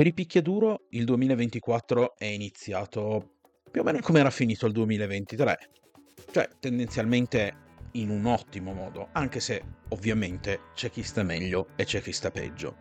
Per 0.00 0.08
i 0.08 0.14
picchiaduro 0.14 0.86
il 0.92 1.04
2024 1.04 2.16
è 2.16 2.24
iniziato 2.24 3.34
più 3.70 3.82
o 3.82 3.84
meno 3.84 3.98
come 4.00 4.20
era 4.20 4.30
finito 4.30 4.64
il 4.64 4.72
2023, 4.72 5.58
cioè 6.32 6.48
tendenzialmente 6.58 7.54
in 7.92 8.08
un 8.08 8.24
ottimo 8.24 8.72
modo, 8.72 9.10
anche 9.12 9.40
se 9.40 9.62
ovviamente 9.90 10.60
c'è 10.72 10.88
chi 10.88 11.02
sta 11.02 11.22
meglio 11.22 11.66
e 11.76 11.84
c'è 11.84 12.00
chi 12.00 12.12
sta 12.12 12.30
peggio. 12.30 12.78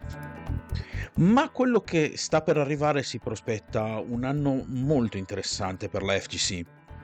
Ma 1.16 1.50
quello 1.50 1.82
che 1.82 2.13
sta 2.16 2.42
per 2.42 2.55
arrivare 2.55 3.04
si 3.04 3.20
prospetta 3.20 3.99
un 3.99 4.24
anno 4.24 4.63
molto 4.67 5.17
interessante 5.17 5.90
per 5.90 6.04
la 6.04 6.17
FGC 6.17 6.62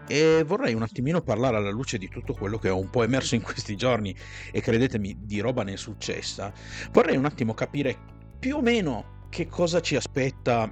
e 0.08 0.44
vorrei 0.46 0.74
un 0.76 0.84
attimino 0.84 1.20
parlare 1.24 1.58
alla 1.58 1.72
luce 1.72 1.98
di 1.98 2.08
tutto 2.08 2.32
quello 2.32 2.58
che 2.58 2.70
ho 2.70 2.80
un 2.80 2.90
po' 2.90 3.04
emerso 3.04 3.36
in 3.36 3.42
questi 3.42 3.76
giorni 3.76 4.16
e 4.54 4.62
credetemi 4.62 5.18
di 5.24 5.42
roba 5.42 5.64
ne 5.64 5.74
è 5.74 5.76
successa. 5.76 6.54
Vorrei 6.94 7.18
un 7.18 7.26
attimo 7.26 7.54
capire 7.54 7.98
più 8.40 8.56
o 8.56 8.62
meno 8.62 9.15
che 9.30 9.48
cosa 9.48 9.80
ci 9.82 9.96
aspetta 9.96 10.72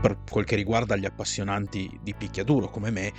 per 0.00 0.18
quel 0.30 0.44
che 0.44 0.56
riguarda 0.56 0.96
gli 0.96 1.04
appassionanti 1.04 1.98
di 2.02 2.14
picchiaduro 2.14 2.68
come 2.68 2.90
me, 2.90 3.12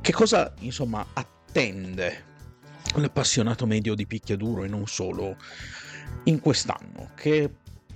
che 0.00 0.12
cosa 0.12 0.52
insomma 0.60 1.06
attende 1.12 2.32
l'appassionato 2.96 3.66
medio 3.66 3.94
di 3.94 4.06
picchiaduro 4.06 4.64
e 4.64 4.68
non 4.68 4.86
solo 4.86 5.36
in 6.24 6.40
quest'anno, 6.40 7.10
che 7.14 7.50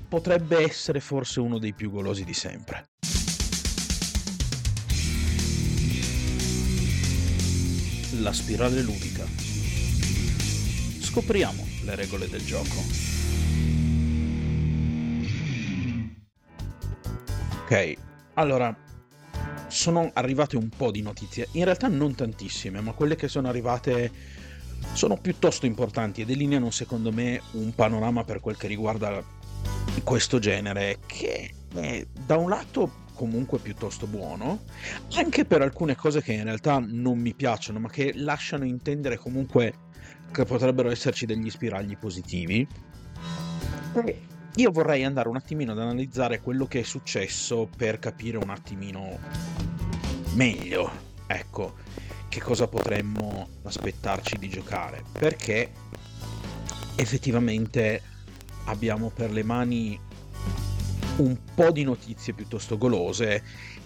potrebbe 0.09 0.59
essere 0.59 1.01
forse 1.01 1.41
uno 1.41 1.59
dei 1.59 1.75
più 1.75 1.91
golosi 1.91 2.25
di 2.25 2.35
sempre. 2.35 2.89
La 8.21 8.33
spirale 8.33 8.81
ludica. 8.81 9.25
Scopriamo 11.01 11.67
le 11.85 11.95
regole 11.95 12.29
del 12.29 12.45
gioco. 12.45 13.18
Ok, 17.71 17.93
allora 18.33 18.75
sono 19.67 20.11
arrivate 20.15 20.57
un 20.57 20.71
po' 20.71 20.91
di 20.91 21.03
notizie, 21.03 21.49
in 21.53 21.65
realtà 21.65 21.87
non 21.87 22.15
tantissime, 22.15 22.81
ma 22.81 22.93
quelle 22.93 23.15
che 23.15 23.29
sono 23.29 23.47
arrivate 23.47 24.11
sono 24.95 25.19
piuttosto 25.19 25.67
importanti 25.67 26.23
e 26.23 26.25
delineano 26.25 26.71
secondo 26.71 27.13
me 27.13 27.43
un 27.53 27.75
panorama 27.75 28.25
per 28.25 28.41
quel 28.41 28.57
che 28.57 28.69
riguarda 28.69 29.23
questo 30.03 30.39
genere 30.39 31.01
che 31.05 31.53
è 31.75 32.07
da 32.25 32.39
un 32.39 32.49
lato 32.49 33.05
comunque 33.13 33.59
piuttosto 33.59 34.07
buono, 34.07 34.63
anche 35.17 35.45
per 35.45 35.61
alcune 35.61 35.95
cose 35.95 36.23
che 36.23 36.33
in 36.33 36.45
realtà 36.45 36.79
non 36.83 37.19
mi 37.19 37.35
piacciono, 37.35 37.81
ma 37.81 37.91
che 37.91 38.13
lasciano 38.15 38.65
intendere 38.65 39.19
comunque 39.19 39.75
che 40.33 40.47
potrebbero 40.47 40.91
esserci 40.91 41.27
degli 41.27 41.51
spiragli 41.51 41.99
positivi. 41.99 42.67
E 43.93 44.38
io 44.57 44.71
vorrei 44.71 45.05
andare 45.05 45.29
un 45.29 45.37
attimino 45.37 45.73
ad 45.73 45.79
analizzare 45.79 46.41
quello 46.41 46.67
che 46.67 46.81
è 46.81 46.83
successo 46.83 47.69
per 47.77 47.99
capire 47.99 48.39
un 48.39 48.51
attimino 48.51 49.19
meglio, 50.35 50.91
ecco, 51.27 51.77
che 52.29 52.41
cosa 52.41 52.67
potremmo 52.67 53.49
aspettarci 53.63 54.37
di 54.37 54.49
giocare, 54.49 55.03
perché 55.13 55.73
effettivamente 56.97 58.03
abbiamo 58.65 59.11
per 59.11 59.31
le 59.31 59.43
mani 59.43 59.99
un 61.17 61.37
po' 61.55 61.71
di 61.71 61.85
notizie 61.85 62.33
piuttosto 62.33 62.79
golose 62.79 63.43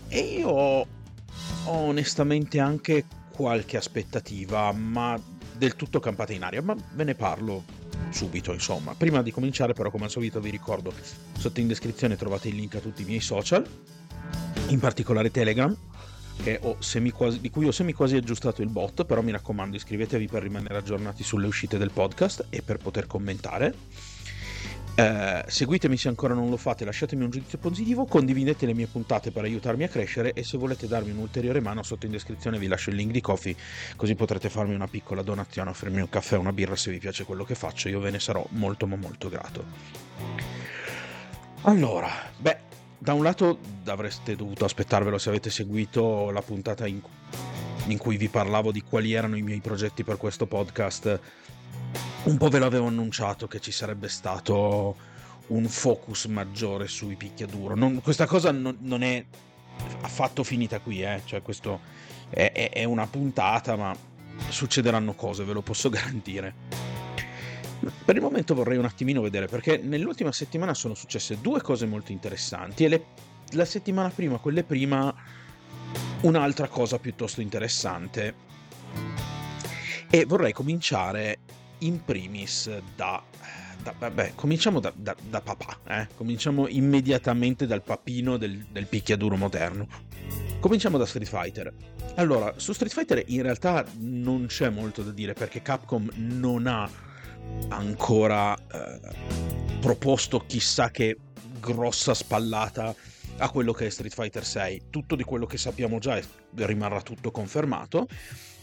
e 0.08 0.18
io 0.18 0.48
ho 0.48 0.86
onestamente 1.66 2.60
anche 2.60 3.04
qualche 3.32 3.76
aspettativa, 3.76 4.72
ma 4.72 5.20
del 5.56 5.76
tutto 5.76 6.00
campata 6.00 6.32
in 6.32 6.42
aria, 6.42 6.62
ma 6.62 6.76
ve 6.92 7.04
ne 7.04 7.14
parlo 7.14 7.80
subito, 8.10 8.52
insomma. 8.52 8.94
Prima 8.94 9.22
di 9.22 9.30
cominciare 9.30 9.72
però 9.72 9.90
come 9.90 10.04
al 10.04 10.10
solito 10.10 10.40
vi 10.40 10.50
ricordo 10.50 10.92
sotto 11.38 11.60
in 11.60 11.66
descrizione 11.66 12.16
trovate 12.16 12.48
il 12.48 12.56
link 12.56 12.74
a 12.76 12.80
tutti 12.80 13.02
i 13.02 13.04
miei 13.04 13.20
social, 13.20 13.66
in 14.68 14.78
particolare 14.78 15.30
Telegram, 15.30 15.76
quasi, 17.12 17.40
di 17.40 17.50
cui 17.50 17.66
ho 17.66 17.72
semi 17.72 17.92
quasi 17.92 18.16
aggiustato 18.16 18.62
il 18.62 18.68
bot, 18.68 19.04
però 19.04 19.22
mi 19.22 19.32
raccomando 19.32 19.76
iscrivetevi 19.76 20.26
per 20.26 20.42
rimanere 20.42 20.76
aggiornati 20.76 21.22
sulle 21.22 21.46
uscite 21.46 21.78
del 21.78 21.90
podcast 21.90 22.46
e 22.50 22.62
per 22.62 22.78
poter 22.78 23.06
commentare. 23.06 23.74
Eh, 24.94 25.44
seguitemi 25.46 25.96
se 25.96 26.08
ancora 26.08 26.34
non 26.34 26.50
lo 26.50 26.58
fate, 26.58 26.84
lasciatemi 26.84 27.24
un 27.24 27.30
giudizio 27.30 27.56
positivo, 27.56 28.04
condividete 28.04 28.66
le 28.66 28.74
mie 28.74 28.86
puntate 28.86 29.30
per 29.30 29.44
aiutarmi 29.44 29.84
a 29.84 29.88
crescere 29.88 30.34
e 30.34 30.44
se 30.44 30.58
volete 30.58 30.86
darmi 30.86 31.12
un'ulteriore 31.12 31.60
mano 31.60 31.82
sotto 31.82 32.04
in 32.04 32.12
descrizione 32.12 32.58
vi 32.58 32.66
lascio 32.66 32.90
il 32.90 32.96
link 32.96 33.10
di 33.10 33.22
Coffee 33.22 33.56
così 33.96 34.14
potrete 34.14 34.50
farmi 34.50 34.74
una 34.74 34.88
piccola 34.88 35.22
donazione, 35.22 35.70
offrirmi 35.70 36.00
un 36.02 36.10
caffè 36.10 36.36
o 36.36 36.40
una 36.40 36.52
birra 36.52 36.76
se 36.76 36.90
vi 36.90 36.98
piace 36.98 37.24
quello 37.24 37.44
che 37.44 37.54
faccio, 37.54 37.88
io 37.88 38.00
ve 38.00 38.10
ne 38.10 38.20
sarò 38.20 38.44
molto 38.50 38.86
ma 38.86 38.96
molto 38.96 39.30
grato. 39.30 39.64
Allora, 41.62 42.10
beh, 42.36 42.58
da 42.98 43.14
un 43.14 43.22
lato 43.22 43.58
avreste 43.86 44.36
dovuto 44.36 44.66
aspettarvelo 44.66 45.16
se 45.16 45.30
avete 45.30 45.48
seguito 45.48 46.30
la 46.30 46.42
puntata 46.42 46.86
in, 46.86 47.00
in 47.86 47.98
cui 47.98 48.16
vi 48.16 48.28
parlavo 48.28 48.72
di 48.72 48.82
quali 48.82 49.12
erano 49.12 49.36
i 49.36 49.42
miei 49.42 49.60
progetti 49.60 50.04
per 50.04 50.16
questo 50.16 50.46
podcast. 50.46 51.20
Un 52.24 52.36
po' 52.36 52.48
ve 52.48 52.58
l'avevo 52.58 52.86
annunciato 52.86 53.48
che 53.48 53.60
ci 53.60 53.72
sarebbe 53.72 54.08
stato 54.08 54.96
un 55.48 55.66
focus 55.66 56.26
maggiore 56.26 56.86
sui 56.86 57.16
picchiaduro. 57.16 57.74
Non, 57.74 58.00
questa 58.00 58.26
cosa 58.26 58.52
non, 58.52 58.76
non, 58.80 59.02
è 59.02 59.24
affatto 60.02 60.44
finita 60.44 60.80
qui, 60.80 61.02
eh? 61.02 61.22
cioè 61.24 61.42
questo 61.42 61.80
è, 62.30 62.52
è, 62.52 62.70
è 62.70 62.84
una 62.84 63.06
puntata, 63.06 63.76
ma 63.76 63.94
succederanno 64.48 65.14
cose, 65.14 65.44
ve 65.44 65.52
lo 65.52 65.62
posso 65.62 65.88
garantire. 65.90 66.90
Per 68.04 68.14
il 68.14 68.22
momento 68.22 68.54
vorrei 68.54 68.78
un 68.78 68.84
attimino 68.84 69.20
vedere 69.20 69.46
perché 69.46 69.76
nell'ultima 69.76 70.30
settimana 70.30 70.72
sono 70.72 70.94
successe 70.94 71.40
due 71.40 71.60
cose 71.60 71.84
molto 71.84 72.12
interessanti 72.12 72.84
e 72.84 72.88
le, 72.88 73.04
la 73.50 73.64
settimana 73.64 74.08
prima, 74.08 74.38
quelle 74.38 74.62
prima, 74.62 75.12
un'altra 76.22 76.68
cosa 76.68 76.98
piuttosto 76.98 77.40
interessante. 77.40 78.50
E 80.10 80.24
vorrei 80.24 80.52
cominciare 80.52 81.38
in 81.78 82.04
primis 82.04 82.70
da... 82.94 83.22
da 83.82 83.94
vabbè, 83.98 84.32
cominciamo 84.34 84.80
da, 84.80 84.92
da, 84.94 85.16
da 85.28 85.40
papà, 85.40 85.78
eh? 85.88 86.08
cominciamo 86.14 86.68
immediatamente 86.68 87.66
dal 87.66 87.82
papino 87.82 88.36
del, 88.36 88.66
del 88.70 88.86
picchiaduro 88.86 89.36
moderno. 89.36 89.86
Cominciamo 90.60 90.96
da 90.98 91.06
Street 91.06 91.28
Fighter. 91.28 91.74
Allora, 92.16 92.54
su 92.56 92.72
Street 92.72 92.92
Fighter 92.92 93.24
in 93.26 93.42
realtà 93.42 93.84
non 93.98 94.46
c'è 94.46 94.68
molto 94.68 95.02
da 95.02 95.10
dire 95.10 95.32
perché 95.32 95.62
Capcom 95.62 96.08
non 96.14 96.66
ha 96.66 96.88
ancora 97.68 98.54
eh, 98.54 99.00
proposto 99.80 100.44
chissà 100.46 100.90
che 100.90 101.16
grossa 101.58 102.14
spallata 102.14 102.94
a 103.42 103.50
quello 103.50 103.72
che 103.72 103.86
è 103.86 103.90
Street 103.90 104.14
Fighter 104.14 104.44
6. 104.44 104.82
Tutto 104.88 105.16
di 105.16 105.24
quello 105.24 105.46
che 105.46 105.58
sappiamo 105.58 105.98
già 105.98 106.20
rimarrà 106.54 107.02
tutto 107.02 107.30
confermato. 107.30 108.06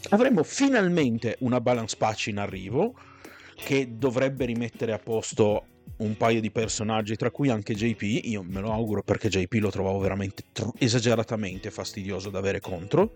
Avremo 0.08 0.42
finalmente 0.42 1.36
una 1.40 1.60
balance 1.60 1.96
patch 1.96 2.28
in 2.28 2.38
arrivo 2.38 2.94
che 3.56 3.98
dovrebbe 3.98 4.46
rimettere 4.46 4.92
a 4.92 4.98
posto 4.98 5.64
un 5.98 6.16
paio 6.16 6.40
di 6.40 6.50
personaggi, 6.50 7.14
tra 7.16 7.30
cui 7.30 7.50
anche 7.50 7.74
JP. 7.74 8.24
Io 8.24 8.42
me 8.42 8.60
lo 8.60 8.72
auguro 8.72 9.02
perché 9.02 9.28
JP 9.28 9.52
lo 9.60 9.70
trovavo 9.70 9.98
veramente 9.98 10.44
tro- 10.50 10.72
esageratamente 10.78 11.70
fastidioso 11.70 12.30
da 12.30 12.38
avere 12.38 12.60
contro 12.60 13.12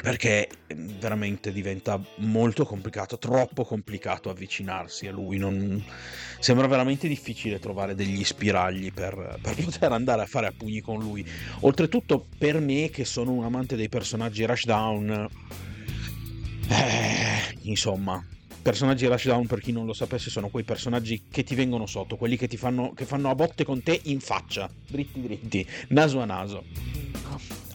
perché 0.00 0.48
ehm, 0.66 0.98
veramente 0.98 1.52
diventa 1.52 2.00
molto 2.16 2.64
complicato, 2.64 3.18
troppo 3.18 3.64
complicato 3.64 4.30
avvicinarsi 4.30 5.06
a 5.06 5.12
lui. 5.12 5.38
Non... 5.38 5.82
Sembra 6.38 6.66
veramente 6.66 7.08
difficile 7.08 7.58
trovare 7.58 7.94
degli 7.94 8.22
spiragli 8.24 8.92
per, 8.92 9.38
per, 9.40 9.54
poter 9.64 9.92
andare 9.92 10.22
a 10.22 10.26
fare 10.26 10.46
a 10.46 10.52
pugni 10.56 10.80
con 10.80 10.98
lui. 10.98 11.26
Oltretutto, 11.60 12.26
per 12.38 12.60
me, 12.60 12.90
che 12.90 13.04
sono 13.04 13.32
un 13.32 13.44
amante 13.44 13.76
dei 13.76 13.88
personaggi 13.88 14.44
Rushdown, 14.44 15.28
eh, 16.68 17.56
insomma, 17.62 18.24
personaggi 18.62 19.06
Rushdown, 19.06 19.46
per 19.46 19.60
chi 19.60 19.72
non 19.72 19.86
lo 19.86 19.92
sapesse, 19.92 20.30
sono 20.30 20.48
quei 20.48 20.64
personaggi 20.64 21.24
che 21.30 21.44
ti 21.44 21.54
vengono 21.54 21.86
sotto, 21.86 22.16
quelli 22.16 22.36
che 22.36 22.48
ti 22.48 22.56
fanno, 22.56 22.92
che 22.92 23.04
fanno 23.04 23.30
a 23.30 23.34
botte 23.34 23.64
con 23.64 23.82
te 23.82 24.00
in 24.04 24.20
faccia, 24.20 24.68
dritti 24.88 25.20
dritti, 25.20 25.66
naso 25.88 26.20
a 26.20 26.24
naso 26.24 26.64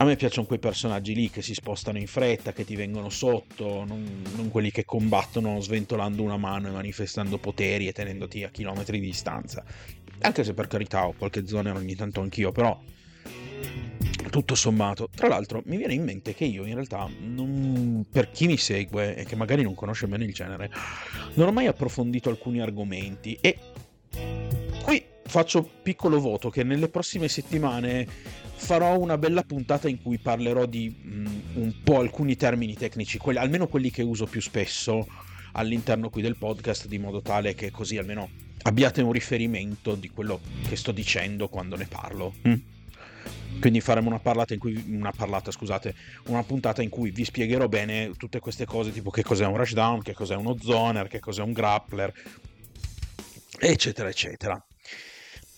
a 0.02 0.04
me 0.04 0.16
piacciono 0.16 0.48
quei 0.48 0.58
personaggi 0.58 1.14
lì 1.14 1.30
che 1.30 1.44
si 1.44 1.54
spostano 1.54 2.00
in 2.00 2.08
fretta, 2.08 2.54
che 2.54 2.66
ti 2.66 2.76
vengono 2.76 3.10
sotto, 3.10 3.86
non, 3.86 4.24
non, 4.36 4.50
quelli 4.50 4.72
che 4.72 4.84
combattono 4.84 5.62
sventolando 5.62 6.24
una 6.24 6.38
mano 6.38 6.70
e 6.70 6.72
manifestando 6.72 7.38
poteri 7.38 7.88
e 7.88 7.92
tenendoti 7.92 8.44
a 8.44 8.50
chilometri 8.50 9.00
di 9.00 9.06
distanza. 9.06 9.64
Anche 10.22 10.44
se 10.44 10.56
per 10.56 10.66
carità 10.66 11.06
ho 11.06 11.14
qualche 11.14 11.46
zona 11.46 11.72
ogni 11.76 11.94
tanto 11.94 12.20
anch'io, 12.20 12.52
però 12.52 12.82
tutto 14.32 14.56
sommato. 14.56 15.08
Tra 15.14 15.28
l'altro 15.28 15.62
mi 15.66 15.78
viene 15.78 15.94
in 15.94 16.04
mente 16.04 16.34
che 16.34 16.46
io 16.46 16.66
in 16.66 16.74
realtà, 16.74 17.08
non, 17.20 18.04
per 18.12 18.32
chi 18.32 18.48
mi 18.48 18.58
segue 18.58 19.16
e 19.16 19.24
che 19.24 19.36
magari 19.36 19.62
non 19.62 19.76
conosce 19.76 20.08
bene 20.08 20.26
il 20.26 20.34
genere, 20.34 20.72
non 21.36 21.48
ho 21.48 21.52
mai 21.52 21.68
approfondito 21.68 22.30
alcuni 22.30 22.60
argomenti 22.60 23.38
e 23.40 23.56
qui 24.82 25.06
faccio 25.32 25.64
piccolo 25.82 26.20
voto 26.20 26.50
che 26.50 26.66
nelle 26.66 26.90
prossime 26.90 27.30
settimane 27.30 28.06
farò 28.06 29.00
una 29.00 29.18
bella 29.18 29.44
puntata 29.44 29.88
in 29.88 30.02
cui 30.02 30.18
parlerò 30.18 30.66
di 30.66 30.94
mh, 30.94 31.20
mm, 31.20 31.28
un 31.54 31.74
po' 31.84 32.00
alcuni 32.00 32.36
termini 32.36 32.76
tecnici, 32.76 33.18
quelli, 33.18 33.40
almeno 33.40 33.68
quelli 33.68 33.90
che 33.92 34.02
uso 34.02 34.26
più 34.26 34.42
spesso 34.42 35.08
all'interno 35.54 36.10
qui 36.10 36.22
del 36.22 36.36
podcast, 36.36 36.88
di 36.88 37.00
modo 37.00 37.22
tale 37.22 37.56
che 37.56 37.72
così 37.72 37.98
almeno 37.98 38.30
abbiate 38.64 39.02
un 39.02 39.14
riferimento 39.14 39.96
di 39.96 40.10
quello 40.10 40.42
che 40.68 40.76
sto 40.76 40.92
dicendo 40.92 41.48
quando 41.48 41.78
ne 41.78 41.88
parlo. 41.88 42.34
Mm? 42.46 42.54
Quindi 43.62 43.80
faremo 43.80 44.10
una 44.10 44.20
parlata 44.20 44.54
in 44.54 44.60
cui 44.60 44.84
una 44.90 45.14
parlata, 45.16 45.50
scusate, 45.50 45.96
una 46.26 46.44
puntata 46.44 46.82
in 46.82 46.90
cui 46.90 47.10
vi 47.12 47.24
spiegherò 47.24 47.70
bene 47.70 48.12
tutte 48.18 48.40
queste 48.40 48.66
cose, 48.66 48.92
tipo 48.92 49.10
che 49.10 49.24
cos'è 49.24 49.46
un 49.46 49.56
rushdown, 49.56 50.02
che 50.02 50.14
cos'è 50.14 50.36
uno 50.36 50.58
zoner, 50.60 51.08
che 51.08 51.22
cos'è 51.22 51.42
un 51.42 51.54
grappler, 51.54 52.14
eccetera, 53.60 54.10
eccetera. 54.10 54.62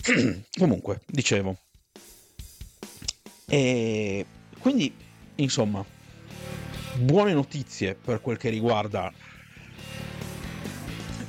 Comunque, 0.57 1.01
dicevo. 1.05 1.57
E 3.47 4.25
quindi, 4.59 4.93
insomma, 5.35 5.85
buone 6.97 7.33
notizie 7.33 7.95
per 7.95 8.21
quel 8.21 8.37
che 8.37 8.49
riguarda 8.49 9.11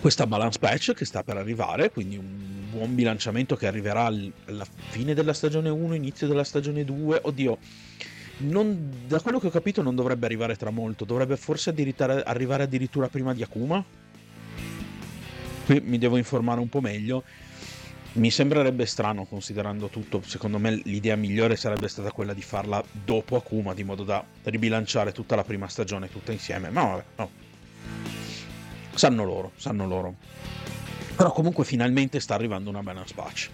questa 0.01 0.27
balance 0.27 0.59
patch 0.59 0.93
che 0.93 1.05
sta 1.05 1.23
per 1.23 1.37
arrivare, 1.37 1.91
quindi 1.91 2.17
un 2.17 2.69
buon 2.71 2.95
bilanciamento 2.95 3.57
che 3.57 3.67
arriverà 3.67 4.05
alla 4.05 4.67
fine 4.91 5.15
della 5.15 5.33
stagione 5.33 5.69
1, 5.69 5.95
inizio 5.95 6.27
della 6.27 6.45
stagione 6.45 6.85
2. 6.85 7.21
Oddio, 7.23 7.59
non, 8.39 9.07
da 9.07 9.21
quello 9.21 9.39
che 9.39 9.47
ho 9.47 9.51
capito 9.51 9.83
non 9.83 9.95
dovrebbe 9.95 10.27
arrivare 10.27 10.57
tra 10.57 10.71
molto, 10.71 11.05
dovrebbe 11.05 11.37
forse 11.37 11.73
arrivare 12.25 12.65
addirittura 12.65 13.09
prima 13.09 13.33
di 13.33 13.43
Akuma. 13.43 13.85
Qui 15.65 15.81
mi 15.81 15.99
devo 15.99 16.17
informare 16.17 16.61
un 16.61 16.69
po' 16.69 16.81
meglio. 16.81 17.23
Mi 18.15 18.31
sembrerebbe 18.31 18.87
strano 18.87 19.25
considerando 19.25 19.89
tutto, 19.89 20.23
secondo 20.25 20.59
me 20.59 20.81
l'idea 20.85 21.17
migliore 21.17 21.57
sarebbe 21.57 21.89
stata 21.89 22.13
quella 22.13 22.33
di 22.33 22.43
farla 22.43 22.83
dopo 22.93 23.35
Akuma, 23.37 23.75
di 23.75 23.83
modo 23.83 24.05
da 24.05 24.25
ribilanciare 24.45 25.11
tutta 25.11 25.35
la 25.35 25.43
prima 25.43 25.67
stagione 25.67 26.09
tutta 26.09 26.31
insieme, 26.31 26.71
ma 26.71 26.85
vabbè, 26.85 27.05
no, 27.17 27.31
Sanno 28.95 29.25
loro, 29.25 29.53
sanno 29.57 29.87
loro. 29.87 30.15
Però 31.17 31.33
comunque 31.33 31.65
finalmente 31.65 32.21
sta 32.21 32.35
arrivando 32.35 32.71
una 32.71 32.83
balance 32.83 33.15
patch. 33.15 33.51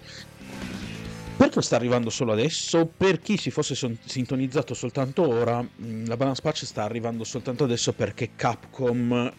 Perché 1.37 1.61
sta 1.63 1.75
arrivando 1.75 2.11
solo 2.11 2.31
adesso? 2.31 2.85
Per 2.85 3.19
chi 3.19 3.37
si 3.37 3.49
fosse 3.49 3.73
son- 3.73 3.97
sintonizzato 4.05 4.75
soltanto 4.75 5.27
ora, 5.27 5.59
mm, 5.61 6.05
la 6.05 6.15
balance 6.15 6.41
patch 6.41 6.65
sta 6.65 6.83
arrivando 6.83 7.23
soltanto 7.23 7.63
adesso 7.63 7.93
perché 7.93 8.35
Capcom 8.35 9.33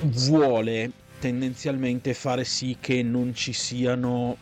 vuole 0.00 0.90
tendenzialmente 1.22 2.14
fare 2.14 2.42
sì 2.42 2.78
che 2.80 3.00
non 3.04 3.32
ci 3.32 3.52
siano 3.52 4.36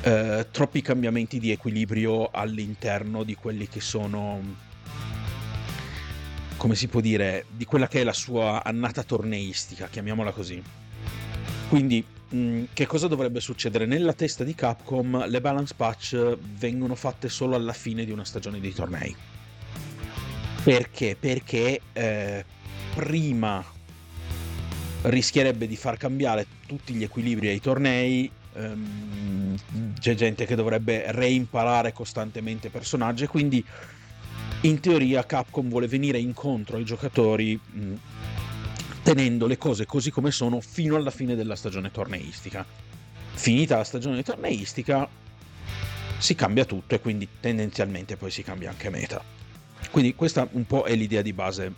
eh, 0.00 0.46
troppi 0.50 0.80
cambiamenti 0.80 1.38
di 1.38 1.50
equilibrio 1.50 2.30
all'interno 2.30 3.22
di 3.22 3.34
quelli 3.34 3.68
che 3.68 3.82
sono 3.82 4.40
come 6.56 6.74
si 6.74 6.88
può 6.88 7.00
dire, 7.00 7.44
di 7.50 7.66
quella 7.66 7.86
che 7.86 8.00
è 8.00 8.04
la 8.04 8.14
sua 8.14 8.64
annata 8.64 9.02
torneistica, 9.02 9.88
chiamiamola 9.88 10.30
così. 10.30 10.62
Quindi, 11.68 12.02
mh, 12.30 12.62
che 12.72 12.86
cosa 12.86 13.06
dovrebbe 13.06 13.40
succedere? 13.40 13.84
Nella 13.84 14.14
testa 14.14 14.42
di 14.42 14.54
Capcom 14.54 15.26
le 15.28 15.40
balance 15.42 15.74
patch 15.76 16.38
vengono 16.56 16.94
fatte 16.94 17.28
solo 17.28 17.56
alla 17.56 17.74
fine 17.74 18.06
di 18.06 18.10
una 18.10 18.24
stagione 18.24 18.58
di 18.58 18.72
tornei. 18.72 19.14
Perché? 20.62 21.14
Perché 21.20 21.82
eh, 21.92 22.44
prima 22.94 23.62
rischierebbe 25.04 25.66
di 25.66 25.76
far 25.76 25.96
cambiare 25.96 26.46
tutti 26.66 26.94
gli 26.94 27.02
equilibri 27.02 27.48
ai 27.48 27.60
tornei, 27.60 28.30
ehm, 28.54 29.56
c'è 29.98 30.14
gente 30.14 30.46
che 30.46 30.54
dovrebbe 30.54 31.04
reimparare 31.12 31.92
costantemente 31.92 32.70
personaggi, 32.70 33.26
quindi 33.26 33.64
in 34.62 34.80
teoria 34.80 35.26
Capcom 35.26 35.68
vuole 35.68 35.86
venire 35.86 36.18
incontro 36.18 36.76
ai 36.76 36.84
giocatori 36.84 37.58
mh, 37.58 37.94
tenendo 39.02 39.46
le 39.46 39.58
cose 39.58 39.84
così 39.84 40.10
come 40.10 40.30
sono 40.30 40.60
fino 40.60 40.96
alla 40.96 41.10
fine 41.10 41.34
della 41.34 41.56
stagione 41.56 41.90
torneistica. 41.90 42.64
Finita 43.34 43.76
la 43.76 43.84
stagione 43.84 44.22
torneistica 44.22 45.06
si 46.16 46.34
cambia 46.34 46.64
tutto 46.64 46.94
e 46.94 47.00
quindi 47.00 47.28
tendenzialmente 47.40 48.16
poi 48.16 48.30
si 48.30 48.42
cambia 48.42 48.70
anche 48.70 48.88
meta. 48.88 49.22
Quindi 49.90 50.14
questa 50.14 50.48
un 50.52 50.64
po' 50.64 50.84
è 50.84 50.94
l'idea 50.94 51.20
di 51.20 51.34
base 51.34 51.72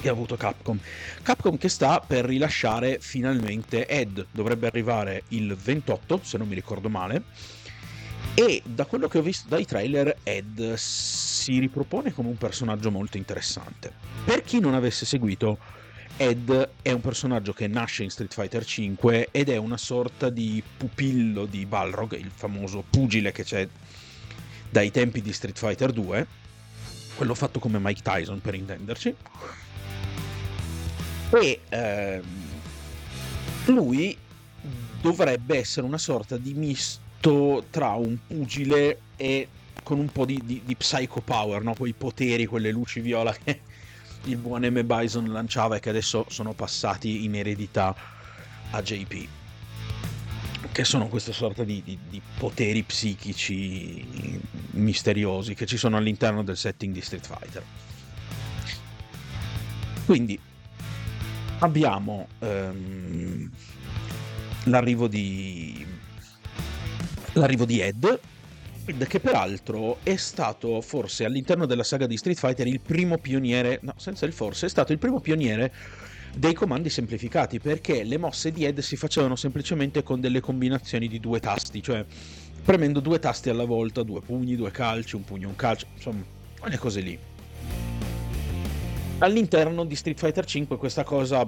che 0.00 0.08
ha 0.08 0.12
avuto 0.12 0.36
Capcom. 0.36 0.78
Capcom 1.22 1.56
che 1.56 1.68
sta 1.68 2.00
per 2.00 2.24
rilasciare 2.24 2.98
finalmente 3.00 3.86
Ed, 3.86 4.26
dovrebbe 4.30 4.66
arrivare 4.66 5.24
il 5.28 5.54
28 5.54 6.20
se 6.22 6.38
non 6.38 6.48
mi 6.48 6.54
ricordo 6.54 6.88
male 6.88 7.24
e 8.38 8.60
da 8.66 8.84
quello 8.84 9.08
che 9.08 9.16
ho 9.16 9.22
visto 9.22 9.48
dai 9.48 9.64
trailer, 9.64 10.18
Ed 10.22 10.74
si 10.74 11.58
ripropone 11.58 12.12
come 12.12 12.28
un 12.28 12.36
personaggio 12.36 12.90
molto 12.90 13.16
interessante. 13.16 13.90
Per 14.26 14.42
chi 14.42 14.60
non 14.60 14.74
avesse 14.74 15.06
seguito, 15.06 15.58
Ed 16.18 16.70
è 16.82 16.92
un 16.92 17.00
personaggio 17.00 17.54
che 17.54 17.66
nasce 17.66 18.02
in 18.02 18.10
Street 18.10 18.34
Fighter 18.34 18.62
V 18.62 19.28
ed 19.30 19.48
è 19.48 19.56
una 19.56 19.78
sorta 19.78 20.28
di 20.28 20.62
pupillo 20.76 21.46
di 21.46 21.64
Balrog, 21.64 22.12
il 22.12 22.30
famoso 22.34 22.84
pugile 22.88 23.32
che 23.32 23.42
c'è 23.42 23.66
dai 24.68 24.90
tempi 24.90 25.22
di 25.22 25.32
Street 25.32 25.56
Fighter 25.56 25.92
2, 25.92 26.26
quello 27.16 27.34
fatto 27.34 27.58
come 27.58 27.78
Mike 27.78 28.02
Tyson 28.02 28.42
per 28.42 28.54
intenderci. 28.54 29.14
E 31.30 31.60
ehm, 31.68 32.22
lui 33.66 34.16
dovrebbe 35.00 35.58
essere 35.58 35.86
una 35.86 35.98
sorta 35.98 36.36
di 36.36 36.54
misto 36.54 37.64
tra 37.70 37.90
un 37.90 38.16
pugile 38.26 39.00
e 39.16 39.48
con 39.82 39.98
un 39.98 40.10
po' 40.10 40.24
di, 40.24 40.40
di, 40.44 40.62
di 40.64 40.74
psycho 40.76 41.20
power, 41.20 41.62
no? 41.62 41.74
quei 41.74 41.92
poteri, 41.92 42.46
quelle 42.46 42.70
luci 42.70 43.00
viola 43.00 43.32
che 43.32 43.60
il 44.24 44.36
buon 44.36 44.62
M. 44.62 44.84
Bison 44.84 45.30
lanciava 45.30 45.76
e 45.76 45.80
che 45.80 45.90
adesso 45.90 46.26
sono 46.28 46.52
passati 46.52 47.24
in 47.24 47.36
eredità 47.36 47.94
a 48.70 48.82
JP. 48.82 49.28
Che 50.72 50.84
sono 50.84 51.06
questa 51.08 51.32
sorta 51.32 51.64
di, 51.64 51.82
di, 51.84 51.98
di 52.08 52.20
poteri 52.36 52.82
psichici 52.82 54.40
misteriosi 54.72 55.54
che 55.54 55.66
ci 55.66 55.76
sono 55.76 55.96
all'interno 55.96 56.42
del 56.42 56.56
setting 56.56 56.92
di 56.92 57.00
Street 57.00 57.26
Fighter. 57.26 57.62
Quindi 60.04 60.38
abbiamo 61.58 62.28
ehm, 62.40 63.50
l'arrivo 64.64 65.08
di 65.08 65.86
l'arrivo 67.32 67.64
di 67.64 67.80
Ed, 67.80 68.20
che 69.08 69.20
peraltro 69.20 69.98
è 70.02 70.16
stato 70.16 70.80
forse 70.80 71.24
all'interno 71.24 71.66
della 71.66 71.82
saga 71.82 72.06
di 72.06 72.16
Street 72.16 72.38
Fighter 72.38 72.66
il 72.66 72.80
primo 72.80 73.18
pioniere, 73.18 73.78
no, 73.82 73.94
senza 73.96 74.24
il 74.26 74.32
forse, 74.32 74.66
è 74.66 74.68
stato 74.68 74.92
il 74.92 74.98
primo 74.98 75.20
pioniere 75.20 75.72
dei 76.34 76.54
comandi 76.54 76.90
semplificati 76.90 77.58
perché 77.60 78.04
le 78.04 78.18
mosse 78.18 78.52
di 78.52 78.64
Ed 78.64 78.78
si 78.80 78.96
facevano 78.96 79.36
semplicemente 79.36 80.02
con 80.02 80.20
delle 80.20 80.40
combinazioni 80.40 81.08
di 81.08 81.20
due 81.20 81.40
tasti, 81.40 81.82
cioè 81.82 82.04
premendo 82.64 83.00
due 83.00 83.18
tasti 83.18 83.50
alla 83.50 83.64
volta, 83.64 84.02
due 84.02 84.20
pugni, 84.20 84.56
due 84.56 84.70
calci, 84.70 85.16
un 85.16 85.24
pugno, 85.24 85.48
un 85.48 85.56
calcio, 85.56 85.86
insomma, 85.94 86.24
quelle 86.58 86.78
cose 86.78 87.00
lì. 87.00 87.18
All'interno 89.18 89.86
di 89.86 89.96
Street 89.96 90.18
Fighter 90.18 90.44
5 90.44 90.76
questa 90.76 91.02
cosa 91.02 91.46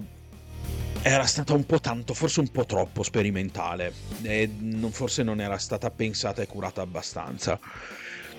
era 1.03 1.27
stata 1.27 1.53
un 1.53 1.67
po' 1.67 1.79
tanto, 1.81 2.15
forse 2.15 2.41
un 2.41 2.49
po' 2.49 2.65
troppo 2.65 3.03
sperimentale 3.03 3.93
e 4.23 4.51
non, 4.59 4.91
forse 4.91 5.23
non 5.23 5.39
era 5.39 5.59
stata 5.59 5.91
pensata 5.91 6.41
e 6.41 6.47
curata 6.47 6.81
abbastanza. 6.81 7.61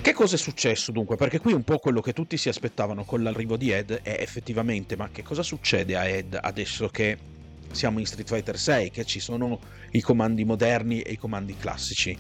Che 0.02 0.14
cosa 0.14 0.34
è 0.34 0.38
successo 0.38 0.92
dunque? 0.92 1.16
Perché 1.16 1.40
qui 1.40 1.54
un 1.54 1.64
po' 1.64 1.78
quello 1.78 2.02
che 2.02 2.12
tutti 2.12 2.38
si 2.38 2.50
aspettavano 2.50 3.04
con 3.04 3.22
l'arrivo 3.22 3.56
di 3.56 3.70
Ed 3.72 3.92
è 4.02 4.18
effettivamente 4.20 4.96
ma 4.96 5.10
che 5.12 5.22
cosa 5.22 5.44
succede 5.44 5.96
a 5.96 6.06
Ed 6.06 6.36
adesso 6.40 6.88
che 6.88 7.18
siamo 7.72 8.00
in 8.00 8.08
Street 8.08 8.28
Fighter 8.28 8.58
6, 8.58 8.90
che 8.90 9.06
ci 9.06 9.20
sono 9.20 9.60
i 9.92 10.02
comandi 10.02 10.44
moderni 10.44 11.02
e 11.02 11.12
i 11.12 11.18
comandi 11.18 11.56
classici? 11.56 12.18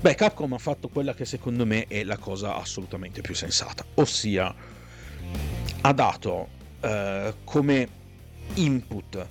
Beh, 0.00 0.14
Capcom 0.16 0.52
ha 0.52 0.58
fatto 0.58 0.88
quella 0.88 1.14
che 1.14 1.24
secondo 1.24 1.64
me 1.64 1.86
è 1.86 2.02
la 2.02 2.18
cosa 2.18 2.56
assolutamente 2.56 3.20
più 3.20 3.34
sensata, 3.36 3.84
ossia 3.94 4.72
ha 5.86 5.92
dato 5.92 6.48
eh, 6.80 7.34
come 7.44 7.88
input 8.54 9.26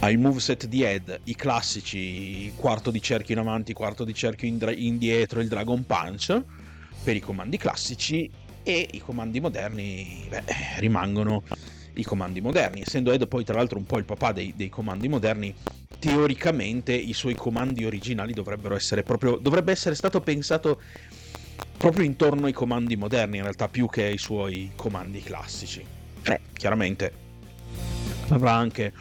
ai 0.00 0.16
moveset 0.16 0.66
di 0.66 0.82
Ed, 0.82 1.20
i 1.24 1.34
classici 1.34 2.52
quarto 2.56 2.90
di 2.90 3.00
cerchio 3.00 3.34
in 3.34 3.40
avanti, 3.40 3.72
quarto 3.72 4.04
di 4.04 4.12
cerchio 4.12 4.48
indietro, 4.48 5.40
il 5.40 5.48
Dragon 5.48 5.86
Punch 5.86 6.42
per 7.02 7.16
i 7.16 7.20
comandi 7.20 7.56
classici 7.56 8.28
e 8.62 8.88
i 8.92 8.98
comandi 8.98 9.40
moderni 9.40 10.26
beh, 10.28 10.42
rimangono 10.78 11.42
i 11.94 12.02
comandi 12.02 12.42
moderni. 12.42 12.82
Essendo 12.82 13.10
Ed 13.10 13.26
poi 13.26 13.44
tra 13.44 13.54
l'altro 13.54 13.78
un 13.78 13.84
po' 13.84 13.96
il 13.96 14.04
papà 14.04 14.32
dei, 14.32 14.52
dei 14.54 14.68
comandi 14.68 15.08
moderni, 15.08 15.54
teoricamente 15.98 16.92
i 16.92 17.14
suoi 17.14 17.34
comandi 17.34 17.84
originali 17.84 18.34
dovrebbero 18.34 18.74
essere 18.74 19.04
proprio 19.04 19.36
dovrebbe 19.36 19.72
essere 19.72 19.94
stato 19.94 20.20
pensato 20.20 20.80
proprio 21.76 22.04
intorno 22.04 22.46
ai 22.46 22.52
comandi 22.52 22.96
moderni 22.96 23.38
in 23.38 23.42
realtà 23.42 23.68
più 23.68 23.88
che 23.88 24.04
ai 24.04 24.18
suoi 24.18 24.72
comandi 24.76 25.20
classici. 25.20 25.84
Eh, 26.22 26.40
chiaramente 26.52 27.12
avrà 28.28 28.52
anche 28.52 28.92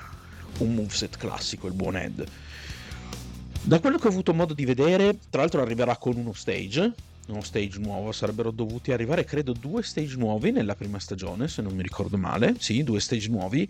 un 0.60 0.74
moveset 0.74 1.18
classico, 1.18 1.68
il 1.68 1.74
buon 1.74 1.96
Ed. 1.98 2.26
Da 3.64 3.80
quello 3.80 3.98
che 3.98 4.08
ho 4.08 4.10
avuto 4.10 4.34
modo 4.34 4.54
di 4.54 4.66
vedere, 4.66 5.18
tra 5.30 5.42
l'altro 5.42 5.62
arriverà 5.62 5.96
con 5.98 6.16
uno 6.18 6.34
stage, 6.34 6.94
uno 7.28 7.42
stage 7.42 7.80
nuovo, 7.80 8.12
sarebbero 8.12 8.52
dovuti 8.52 8.92
arrivare 8.92 9.24
credo 9.24 9.54
due 9.54 9.84
stage 9.84 10.18
nuovi 10.18 10.52
nella 10.52 10.76
prima 10.76 11.00
stagione, 11.00 11.48
se 11.48 11.62
non 11.62 11.74
mi 11.74 11.84
ricordo 11.84 12.18
male, 12.18 12.56
sì, 12.58 12.84
due 12.84 13.00
stage 13.00 13.30
nuovi, 13.30 13.68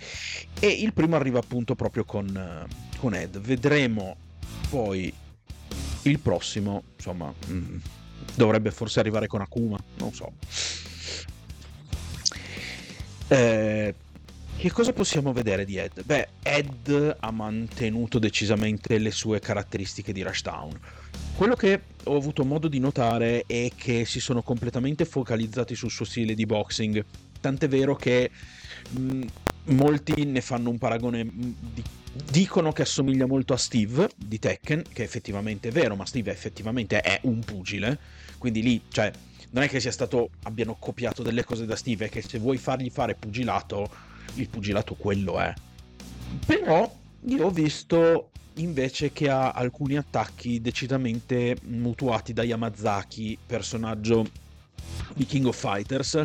e 0.59 0.67
il 0.67 0.93
primo 0.93 1.15
arriva 1.15 1.39
appunto 1.39 1.75
proprio 1.75 2.05
con, 2.05 2.65
con 2.97 3.13
Ed. 3.13 3.37
Vedremo 3.39 4.15
poi 4.69 5.13
il 6.03 6.19
prossimo, 6.19 6.83
insomma, 6.95 7.33
mm, 7.49 7.77
dovrebbe 8.35 8.71
forse 8.71 8.99
arrivare 8.99 9.27
con 9.27 9.41
Akuma, 9.41 9.77
non 9.97 10.13
so. 10.13 10.31
Eh, 13.27 13.95
che 14.57 14.71
cosa 14.71 14.93
possiamo 14.93 15.33
vedere 15.33 15.65
di 15.65 15.77
Ed? 15.77 16.03
Beh, 16.03 16.27
Ed 16.43 17.15
ha 17.19 17.31
mantenuto 17.31 18.19
decisamente 18.19 18.97
le 18.99 19.09
sue 19.09 19.39
caratteristiche 19.39 20.13
di 20.13 20.21
Rushdown. 20.21 20.79
Quello 21.35 21.55
che 21.55 21.81
ho 22.03 22.15
avuto 22.15 22.45
modo 22.45 22.67
di 22.67 22.77
notare 22.77 23.45
è 23.47 23.71
che 23.75 24.05
si 24.05 24.19
sono 24.19 24.43
completamente 24.43 25.05
focalizzati 25.05 25.73
sul 25.73 25.89
suo 25.89 26.05
stile 26.05 26.35
di 26.35 26.45
boxing, 26.45 27.03
tant'è 27.39 27.67
vero 27.67 27.95
che 27.95 28.29
mh, 28.91 29.21
molti 29.65 30.25
ne 30.25 30.41
fanno 30.41 30.69
un 30.69 30.77
paragone 30.77 31.23
di 31.23 31.83
dicono 32.29 32.71
che 32.71 32.81
assomiglia 32.81 33.25
molto 33.25 33.53
a 33.53 33.57
Steve 33.57 34.09
di 34.15 34.39
Tekken, 34.39 34.83
che 34.91 35.03
effettivamente 35.03 35.69
è 35.69 35.71
vero, 35.71 35.95
ma 35.95 36.05
Steve 36.05 36.31
effettivamente 36.31 36.99
è 37.01 37.19
un 37.23 37.39
pugile, 37.39 37.97
quindi 38.37 38.61
lì, 38.61 38.81
cioè, 38.89 39.11
non 39.51 39.63
è 39.63 39.69
che 39.69 39.79
sia 39.79 39.91
stato 39.91 40.29
abbiano 40.43 40.75
copiato 40.77 41.23
delle 41.23 41.43
cose 41.43 41.65
da 41.65 41.75
Steve, 41.75 42.05
è 42.05 42.09
che 42.09 42.21
se 42.21 42.39
vuoi 42.39 42.57
fargli 42.57 42.89
fare 42.89 43.15
pugilato, 43.15 43.89
il 44.35 44.49
pugilato 44.49 44.95
quello 44.95 45.39
è. 45.39 45.53
Però 46.45 46.93
io 47.25 47.45
ho 47.45 47.49
visto 47.49 48.29
invece 48.55 49.11
che 49.11 49.29
ha 49.29 49.51
alcuni 49.51 49.97
attacchi 49.97 50.61
decisamente 50.61 51.55
mutuati 51.63 52.33
da 52.33 52.43
Yamazaki, 52.43 53.37
personaggio 53.45 54.27
di 55.13 55.25
King 55.25 55.45
of 55.45 55.57
Fighters, 55.57 56.23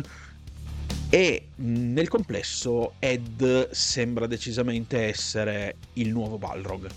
e 1.09 1.47
nel 1.55 2.07
complesso 2.09 2.93
Ed 2.99 3.69
sembra 3.71 4.27
decisamente 4.27 5.03
essere 5.03 5.75
il 5.93 6.09
nuovo 6.09 6.37
Balrog. 6.37 6.89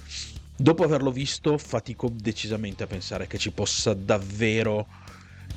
Dopo 0.57 0.85
averlo 0.85 1.11
visto 1.11 1.57
fatico 1.57 2.11
decisamente 2.13 2.83
a 2.83 2.87
pensare 2.87 3.27
che 3.27 3.39
ci 3.39 3.51
possa 3.51 3.95
davvero 3.95 4.87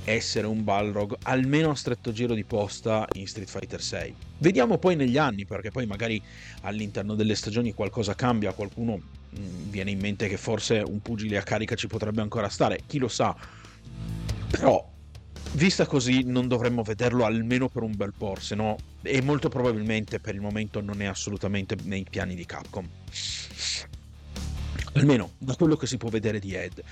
essere 0.06 0.48
un 0.48 0.64
Balrog, 0.64 1.18
almeno 1.24 1.72
a 1.72 1.76
stretto 1.76 2.12
giro 2.12 2.34
di 2.34 2.44
posta 2.44 3.08
in 3.14 3.28
Street 3.28 3.50
Fighter 3.50 3.82
6. 3.82 4.16
Vediamo 4.38 4.78
poi 4.78 4.96
negli 4.96 5.18
anni, 5.18 5.46
perché 5.46 5.72
poi 5.72 5.86
magari 5.86 6.22
all'interno 6.62 7.16
delle 7.16 7.36
stagioni 7.36 7.74
qualcosa 7.74 8.16
cambia, 8.16 8.54
qualcuno 8.54 8.96
mm, 8.98 9.70
viene 9.70 9.92
in 9.92 10.00
mente 10.00 10.28
che 10.28 10.38
forse 10.38 10.84
un 10.86 11.02
pugile 11.02 11.38
a 11.38 11.44
carica 11.44 11.76
ci 11.76 11.88
potrebbe 11.88 12.22
ancora 12.22 12.50
stare, 12.50 12.82
chi 12.86 12.98
lo 12.98 13.08
sa. 13.08 13.36
Però, 14.50 14.93
vista 15.54 15.86
così, 15.86 16.24
non 16.24 16.48
dovremmo 16.48 16.84
vederlo 16.84 17.26
almeno 17.26 17.70
per 17.70 17.84
un 17.84 17.96
bel 17.96 18.14
po', 18.18 18.36
se 18.40 18.56
no, 18.56 18.76
e 19.02 19.22
molto 19.22 19.50
probabilmente 19.50 20.20
per 20.20 20.36
il 20.36 20.42
momento 20.42 20.82
non 20.82 21.02
è 21.02 21.06
assolutamente 21.06 21.76
nei 21.84 22.06
piani 22.10 22.36
di 22.36 22.46
Capcom. 22.46 22.88
Almeno 24.96 25.32
da 25.40 25.56
quello 25.56 25.76
che 25.76 25.88
si 25.88 25.98
può 25.98 26.10
vedere 26.10 26.40
di 26.40 26.54
Ed. 26.54 26.84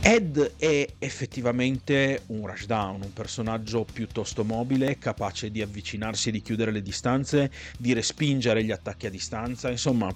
Ed 0.00 0.54
è 0.56 0.88
effettivamente 0.98 2.22
un 2.28 2.46
rushdown, 2.46 3.02
un 3.02 3.12
personaggio 3.12 3.84
piuttosto 3.84 4.44
mobile, 4.44 4.96
capace 4.98 5.50
di 5.50 5.60
avvicinarsi 5.60 6.30
e 6.30 6.32
di 6.32 6.40
chiudere 6.40 6.70
le 6.70 6.80
distanze, 6.80 7.50
di 7.76 7.92
respingere 7.92 8.64
gli 8.64 8.70
attacchi 8.70 9.06
a 9.06 9.10
distanza, 9.10 9.70
insomma, 9.70 10.14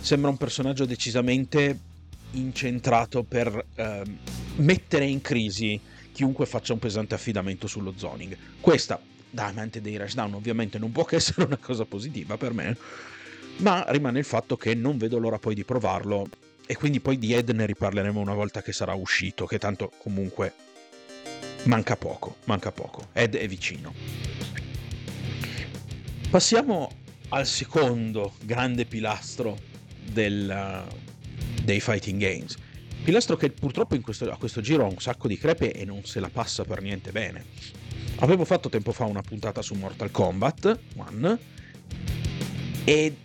sembra 0.00 0.28
un 0.28 0.36
personaggio 0.36 0.84
decisamente 0.84 1.78
incentrato 2.32 3.22
per 3.22 3.64
eh, 3.76 4.02
mettere 4.56 5.06
in 5.06 5.22
crisi 5.22 5.80
chiunque 6.14 6.46
faccia 6.46 6.72
un 6.72 6.78
pesante 6.78 7.16
affidamento 7.16 7.66
sullo 7.66 7.92
zoning. 7.96 8.36
Questa, 8.60 9.00
da 9.28 9.46
amante 9.46 9.80
dei 9.80 9.98
rushdown, 9.98 10.34
ovviamente 10.34 10.78
non 10.78 10.92
può 10.92 11.04
che 11.04 11.16
essere 11.18 11.44
una 11.44 11.56
cosa 11.56 11.84
positiva 11.84 12.36
per 12.36 12.52
me, 12.52 12.76
ma 13.58 13.84
rimane 13.88 14.20
il 14.20 14.24
fatto 14.24 14.56
che 14.56 14.74
non 14.76 14.96
vedo 14.96 15.18
l'ora 15.18 15.38
poi 15.38 15.56
di 15.56 15.64
provarlo 15.64 16.28
e 16.66 16.76
quindi 16.76 17.00
poi 17.00 17.18
di 17.18 17.34
Ed 17.34 17.50
ne 17.50 17.66
riparleremo 17.66 18.20
una 18.20 18.32
volta 18.32 18.62
che 18.62 18.72
sarà 18.72 18.94
uscito, 18.94 19.44
che 19.44 19.58
tanto 19.58 19.90
comunque 19.98 20.54
manca 21.64 21.96
poco, 21.96 22.36
manca 22.44 22.70
poco. 22.70 23.08
Ed 23.12 23.34
è 23.34 23.48
vicino. 23.48 23.92
Passiamo 26.30 26.90
al 27.30 27.46
secondo 27.46 28.34
grande 28.42 28.84
pilastro 28.84 29.58
del, 30.00 30.84
dei 31.64 31.80
fighting 31.80 32.20
games. 32.20 32.56
Pilastro 33.04 33.36
che 33.36 33.50
purtroppo 33.50 34.00
questo, 34.00 34.30
a 34.30 34.36
questo 34.38 34.62
giro 34.62 34.84
ha 34.84 34.88
un 34.88 34.98
sacco 34.98 35.28
di 35.28 35.36
crepe 35.36 35.72
e 35.72 35.84
non 35.84 36.06
se 36.06 36.20
la 36.20 36.30
passa 36.32 36.64
per 36.64 36.80
niente 36.80 37.12
bene. 37.12 37.44
Avevo 38.20 38.46
fatto 38.46 38.70
tempo 38.70 38.92
fa 38.92 39.04
una 39.04 39.20
puntata 39.20 39.60
su 39.60 39.74
Mortal 39.74 40.10
Kombat 40.10 40.78
1 40.96 41.38
e 42.84 43.16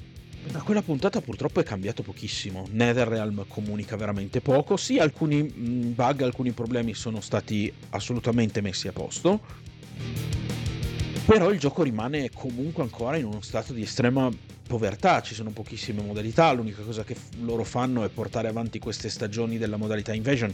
da 0.51 0.59
quella 0.59 0.81
puntata 0.81 1.21
purtroppo 1.21 1.61
è 1.61 1.63
cambiato 1.63 2.03
pochissimo. 2.03 2.67
Netherrealm 2.71 3.45
comunica 3.47 3.95
veramente 3.95 4.41
poco. 4.41 4.75
Sì, 4.75 4.97
alcuni 4.97 5.43
mm, 5.43 5.93
bug, 5.93 6.23
alcuni 6.23 6.51
problemi 6.51 6.93
sono 6.93 7.21
stati 7.21 7.71
assolutamente 7.91 8.59
messi 8.59 8.89
a 8.89 8.91
posto. 8.91 9.39
Però 11.29 11.51
il 11.51 11.59
gioco 11.59 11.83
rimane 11.83 12.31
comunque 12.33 12.81
ancora 12.81 13.15
in 13.15 13.25
uno 13.25 13.41
stato 13.41 13.71
di 13.71 13.83
estrema 13.83 14.31
povertà, 14.65 15.21
ci 15.21 15.35
sono 15.35 15.51
pochissime 15.51 16.01
modalità, 16.01 16.51
l'unica 16.53 16.81
cosa 16.81 17.03
che 17.03 17.15
loro 17.41 17.63
fanno 17.63 18.03
è 18.03 18.09
portare 18.09 18.47
avanti 18.47 18.79
queste 18.79 19.09
stagioni 19.09 19.59
della 19.59 19.77
modalità 19.77 20.11
Invasion 20.11 20.51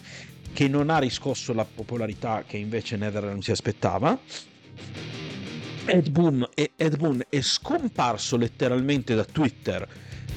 che 0.52 0.68
non 0.68 0.90
ha 0.90 0.98
riscosso 0.98 1.54
la 1.54 1.64
popolarità 1.64 2.44
che 2.46 2.58
invece 2.58 2.98
Netherrealm 2.98 3.40
si 3.40 3.52
aspettava. 3.52 4.20
Ed 5.86 6.10
Boon, 6.10 6.46
Ed 6.54 6.98
Boon 6.98 7.24
è 7.30 7.40
scomparso 7.40 8.36
letteralmente 8.36 9.16
da 9.16 9.24
Twitter 9.24 9.88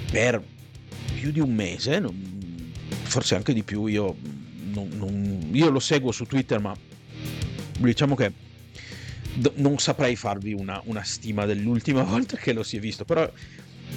per 0.08 0.40
più 1.14 1.32
di 1.32 1.40
un 1.40 1.52
mese, 1.52 2.00
forse 3.02 3.34
anche 3.34 3.52
di 3.52 3.64
più, 3.64 3.86
io, 3.86 4.14
non, 4.72 4.88
non, 4.94 5.48
io, 5.50 5.68
lo 5.68 5.80
seguo 5.80 6.12
su 6.12 6.26
Twitter, 6.26 6.60
ma 6.60 6.76
diciamo 7.80 8.14
che 8.14 8.46
non 9.54 9.78
saprei 9.78 10.16
farvi 10.16 10.52
una, 10.52 10.80
una 10.84 11.02
stima 11.02 11.44
dell'ultima 11.44 12.02
volta 12.04 12.36
che 12.36 12.52
lo 12.52 12.62
si 12.62 12.76
è 12.76 12.80
visto, 12.80 13.04
però 13.04 13.30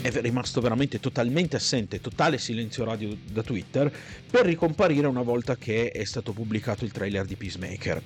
è 0.01 0.09
rimasto 0.21 0.61
veramente 0.61 0.99
totalmente 0.99 1.57
assente, 1.57 1.99
totale 1.99 2.37
silenzio 2.37 2.83
radio 2.83 3.15
da 3.31 3.43
Twitter, 3.43 3.91
per 4.29 4.45
ricomparire 4.45 5.07
una 5.07 5.21
volta 5.21 5.57
che 5.57 5.89
è 5.89 6.03
stato 6.03 6.31
pubblicato 6.31 6.85
il 6.85 6.91
trailer 6.91 7.25
di 7.25 7.35
Peacemaker. 7.35 8.01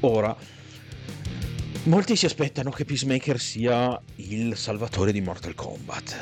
Ora, 0.00 0.36
Molti 1.84 2.16
si 2.16 2.26
aspettano 2.26 2.70
che 2.70 2.84
Peacemaker 2.84 3.40
sia 3.40 3.98
il 4.16 4.56
salvatore 4.56 5.10
di 5.10 5.22
Mortal 5.22 5.54
Kombat. 5.54 6.16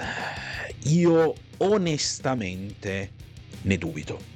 Io 0.85 1.35
onestamente 1.57 3.11
ne 3.63 3.77
dubito. 3.77 4.36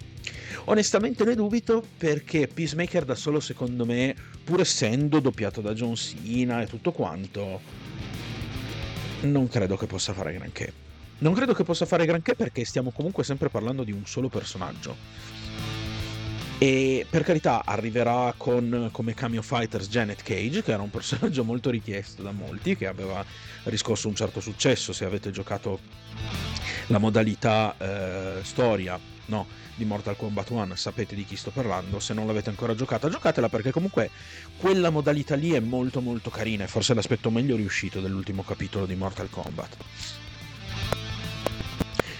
Onestamente 0.65 1.25
ne 1.25 1.35
dubito 1.35 1.85
perché 1.97 2.47
Peacemaker 2.47 3.05
da 3.05 3.15
solo 3.15 3.41
secondo 3.41 3.85
me, 3.85 4.15
pur 4.45 4.61
essendo 4.61 5.21
doppiato 5.21 5.61
da 5.61 5.73
John 5.73 5.97
Cena 5.97 6.63
e 6.63 6.67
tutto 6.67 6.93
quanto, 6.93 7.61
non 9.23 9.49
credo 9.49 9.77
che 9.77 9.87
possa 9.87 10.13
fare 10.13 10.33
granché. 10.33 10.73
Non 11.19 11.35
credo 11.35 11.53
che 11.53 11.65
possa 11.65 11.85
fare 11.85 12.07
granché 12.07 12.35
perché 12.35 12.65
stiamo 12.65 12.91
comunque 12.91 13.25
sempre 13.25 13.51
parlando 13.51 13.85
di 13.85 13.93
un 13.93 14.07
solo 14.07 14.29
personaggio 14.29 15.41
e 16.63 17.07
per 17.09 17.23
carità 17.23 17.63
arriverà 17.65 18.35
con 18.37 18.91
come 18.93 19.15
cameo 19.15 19.41
fighters 19.41 19.89
Janet 19.89 20.23
Cage, 20.23 20.63
che 20.63 20.73
era 20.73 20.83
un 20.83 20.91
personaggio 20.91 21.43
molto 21.43 21.71
richiesto 21.71 22.23
da 22.23 22.33
molti, 22.33 22.77
che 22.77 22.87
aveva 22.87 23.25
riscosso 23.63 24.09
un 24.09 24.15
certo 24.15 24.43
successo 24.43 24.93
se 24.93 25.07
avete 25.07 25.31
giocato 25.31 25.81
la 26.89 26.99
modalità 26.99 27.75
eh, 27.79 28.45
storia 28.45 29.01
no, 29.31 29.47
di 29.75 29.85
Mortal 29.85 30.17
Kombat 30.17 30.51
1, 30.51 30.75
sapete 30.75 31.15
di 31.15 31.25
chi 31.25 31.37
sto 31.37 31.51
parlando, 31.51 32.01
se 32.01 32.13
non 32.13 32.27
l'avete 32.27 32.51
ancora 32.51 32.75
giocata 32.75 33.09
giocatela 33.09 33.49
perché 33.49 33.71
comunque 33.71 34.11
quella 34.59 34.91
modalità 34.91 35.37
lì 35.37 35.53
è 35.53 35.61
molto 35.61 36.03
molto 36.03 36.29
carina, 36.29 36.65
è 36.65 36.67
forse 36.67 36.93
l'aspetto 36.93 37.31
meglio 37.31 37.57
riuscito 37.57 38.01
dell'ultimo 38.01 38.43
capitolo 38.43 38.85
di 38.85 38.95
Mortal 38.95 39.31
Kombat. 39.31 39.77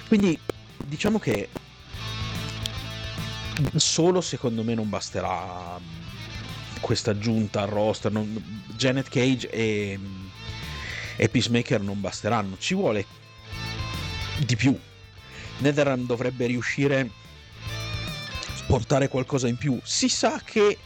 Quindi 0.09 0.39
diciamo 0.87 1.19
che 1.19 1.49
solo 3.77 4.21
secondo 4.21 4.65
me 4.65 4.75
non 4.75 4.89
basterà 4.89 5.79
questa 6.81 7.11
aggiunta 7.11 7.63
al 7.63 7.69
roster. 7.69 8.11
Non, 8.11 8.65
Janet 8.77 9.09
Cage 9.09 9.51
e, 9.51 9.99
e 11.17 11.29
Peacemaker 11.29 11.81
non 11.81 12.01
basteranno, 12.01 12.57
ci 12.59 12.75
vuole 12.75 13.05
di 14.45 14.57
più. 14.57 14.77
Netherrealm 15.61 16.07
dovrebbe 16.07 16.47
riuscire 16.47 17.01
a 17.01 18.63
portare 18.67 19.09
qualcosa 19.09 19.49
in 19.49 19.57
più. 19.57 19.79
Si 19.83 20.09
sa 20.09 20.41
che 20.45 20.79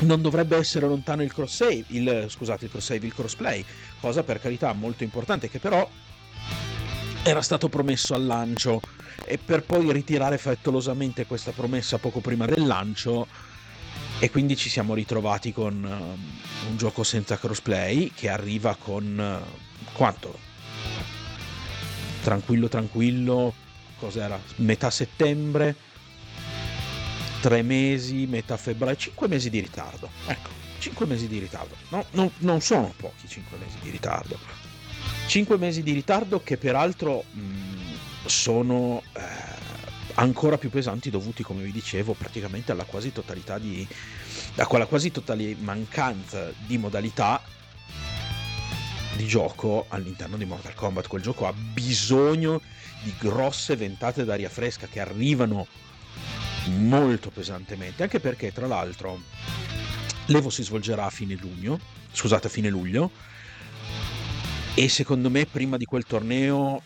non 0.00 0.22
dovrebbe 0.22 0.56
essere 0.56 0.86
lontano 0.86 1.22
il 1.22 1.32
cross 1.32 1.56
save, 1.56 1.84
il, 1.88 2.26
scusate, 2.28 2.66
il 2.66 2.70
cross 2.70 2.84
save, 2.84 3.06
il 3.06 3.14
crossplay, 3.14 3.64
cosa 4.00 4.22
per 4.22 4.40
carità 4.40 4.72
molto 4.72 5.02
importante 5.02 5.48
che 5.48 5.58
però 5.58 5.88
era 7.22 7.42
stato 7.42 7.68
promesso 7.68 8.14
al 8.14 8.24
lancio 8.24 8.80
e 9.24 9.38
per 9.38 9.64
poi 9.64 9.92
ritirare 9.92 10.38
frettolosamente 10.38 11.26
questa 11.26 11.50
promessa 11.50 11.98
poco 11.98 12.20
prima 12.20 12.46
del 12.46 12.64
lancio 12.64 13.26
e 14.20 14.30
quindi 14.30 14.56
ci 14.56 14.68
siamo 14.68 14.94
ritrovati 14.94 15.52
con 15.52 15.82
uh, 15.82 16.68
un 16.70 16.76
gioco 16.76 17.02
senza 17.02 17.36
crossplay 17.36 18.12
che 18.14 18.28
arriva 18.28 18.76
con 18.76 19.42
uh, 19.44 19.92
quanto? 19.92 20.47
Tranquillo, 22.28 22.68
tranquillo, 22.68 23.54
cos'era? 23.98 24.38
Metà 24.56 24.90
settembre, 24.90 25.74
tre 27.40 27.62
mesi, 27.62 28.26
metà 28.26 28.58
febbraio, 28.58 28.96
cinque 28.96 29.28
mesi 29.28 29.48
di 29.48 29.60
ritardo. 29.60 30.10
Ecco, 30.26 30.50
cinque 30.78 31.06
mesi 31.06 31.26
di 31.26 31.38
ritardo. 31.38 31.74
No, 31.88 32.04
no, 32.10 32.30
non 32.40 32.60
sono 32.60 32.92
pochi 32.98 33.26
cinque 33.26 33.56
mesi 33.56 33.78
di 33.80 33.88
ritardo. 33.88 34.38
Cinque 35.26 35.56
mesi 35.56 35.82
di 35.82 35.92
ritardo 35.92 36.42
che 36.42 36.58
peraltro 36.58 37.24
mh, 37.30 37.40
mm, 37.40 37.94
sono... 38.26 39.02
Eh, 39.14 39.56
ancora 40.16 40.58
più 40.58 40.68
pesanti 40.68 41.08
dovuti, 41.08 41.42
come 41.42 41.62
vi 41.62 41.72
dicevo, 41.72 42.12
praticamente 42.12 42.72
alla 42.72 42.84
quasi 42.84 43.10
totalità 43.10 43.56
di 43.56 43.88
a 44.56 44.66
quella 44.66 44.84
quasi 44.84 45.10
totale 45.10 45.56
mancanza 45.60 46.52
di 46.66 46.76
modalità 46.76 47.40
di 49.16 49.26
gioco 49.26 49.86
all'interno 49.88 50.36
di 50.36 50.44
Mortal 50.44 50.74
Kombat. 50.74 51.06
Quel 51.06 51.22
gioco 51.22 51.46
ha 51.46 51.52
bisogno 51.52 52.60
di 53.02 53.14
grosse 53.18 53.76
ventate 53.76 54.24
d'aria 54.24 54.48
fresca 54.48 54.86
che 54.86 55.00
arrivano 55.00 55.66
molto 56.66 57.30
pesantemente, 57.30 58.02
anche 58.02 58.20
perché 58.20 58.52
tra 58.52 58.66
l'altro 58.66 59.20
l'Evo 60.26 60.50
si 60.50 60.62
svolgerà 60.62 61.06
a 61.06 61.10
fine 61.10 61.36
giugno, 61.36 61.78
scusate, 62.12 62.48
a 62.48 62.50
fine 62.50 62.68
luglio 62.68 63.10
e 64.74 64.88
secondo 64.88 65.28
me 65.30 65.44
prima 65.46 65.76
di 65.76 65.84
quel 65.84 66.04
torneo 66.04 66.82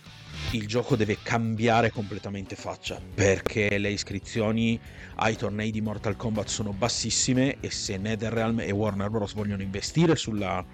il 0.57 0.67
gioco 0.67 0.97
deve 0.97 1.19
cambiare 1.23 1.91
completamente 1.91 2.57
faccia 2.57 3.01
perché 3.15 3.79
le 3.79 3.91
iscrizioni 3.91 4.79
ai 5.17 5.37
tornei 5.37 5.71
di 5.71 5.81
Mortal 5.81 6.17
Kombat 6.17 6.49
sono 6.49 6.73
bassissime 6.73 7.57
e 7.61 7.71
se 7.71 7.97
NetherRealm 7.97 8.61
e 8.61 8.71
Warner 8.71 9.09
Bros. 9.09 9.35
vogliono 9.35 9.63
investire 9.63 10.15
sulla, 10.15 10.65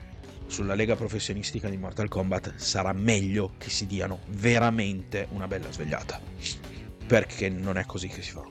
sulla 0.47 0.75
lega 0.75 0.97
professionistica 0.97 1.69
di 1.69 1.77
Mortal 1.77 2.09
Kombat 2.09 2.55
sarà 2.57 2.93
meglio 2.93 3.53
che 3.59 3.71
si 3.71 3.87
diano 3.87 4.21
veramente 4.29 5.29
una 5.31 5.47
bella 5.47 5.71
svegliata 5.71 6.21
perché 7.07 7.49
non 7.49 7.79
è 7.79 7.85
così 7.85 8.09
che 8.09 8.23
si 8.23 8.33
fa 8.33 8.45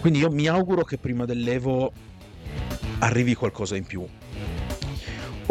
quindi 0.00 0.20
io 0.20 0.30
mi 0.30 0.46
auguro 0.46 0.84
che 0.84 0.96
prima 0.96 1.26
dell'Evo 1.26 1.92
arrivi 3.00 3.34
qualcosa 3.34 3.76
in 3.76 3.84
più 3.84 4.06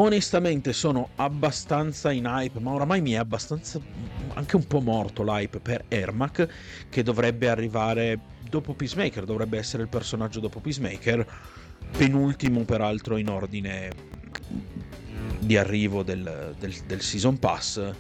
onestamente 0.02 0.72
sono 0.72 1.10
abbastanza 1.16 2.12
in 2.12 2.26
hype, 2.26 2.60
ma 2.60 2.72
oramai 2.72 3.02
mi 3.02 3.12
è 3.12 3.18
abbastanza 3.18 3.80
anche 4.34 4.56
un 4.56 4.66
po' 4.66 4.80
morto 4.80 5.24
l'hype 5.24 5.60
per 5.60 5.86
Ermac 5.88 6.48
che 6.90 7.04
dovrebbe 7.04 7.50
arrivare 7.50 8.18
dopo 8.50 8.74
Peacemaker, 8.74 9.26
dovrebbe 9.26 9.58
essere 9.58 9.84
il 9.84 9.90
personaggio 9.90 10.40
dopo 10.40 10.62
Peacemaker, 10.62 11.26
penultimo 11.98 12.64
peraltro 12.64 13.18
in 13.18 13.30
ordine 13.30 13.92
di 15.40 15.58
arrivo 15.58 16.04
del, 16.04 16.56
del, 16.58 16.74
del 16.86 17.02
Season 17.02 17.38
Pass. 17.38 17.94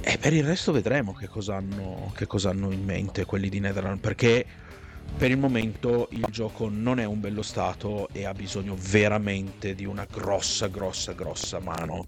E 0.00 0.16
per 0.16 0.32
il 0.32 0.44
resto 0.44 0.70
vedremo 0.70 1.12
che 1.12 1.26
cosa 1.26 1.56
hanno, 1.56 2.12
che 2.14 2.26
cosa 2.26 2.50
hanno 2.50 2.70
in 2.70 2.84
mente 2.84 3.24
quelli 3.24 3.48
di 3.48 3.58
Netherland, 3.58 3.98
perché 3.98 4.46
per 5.16 5.30
il 5.30 5.38
momento 5.38 6.08
il 6.12 6.26
gioco 6.30 6.68
non 6.68 6.98
è 7.00 7.04
un 7.04 7.20
bello 7.20 7.42
stato 7.42 8.08
e 8.12 8.24
ha 8.24 8.32
bisogno 8.32 8.76
veramente 8.78 9.74
di 9.74 9.84
una 9.84 10.06
grossa, 10.10 10.68
grossa, 10.68 11.12
grossa 11.12 11.58
mano 11.58 12.06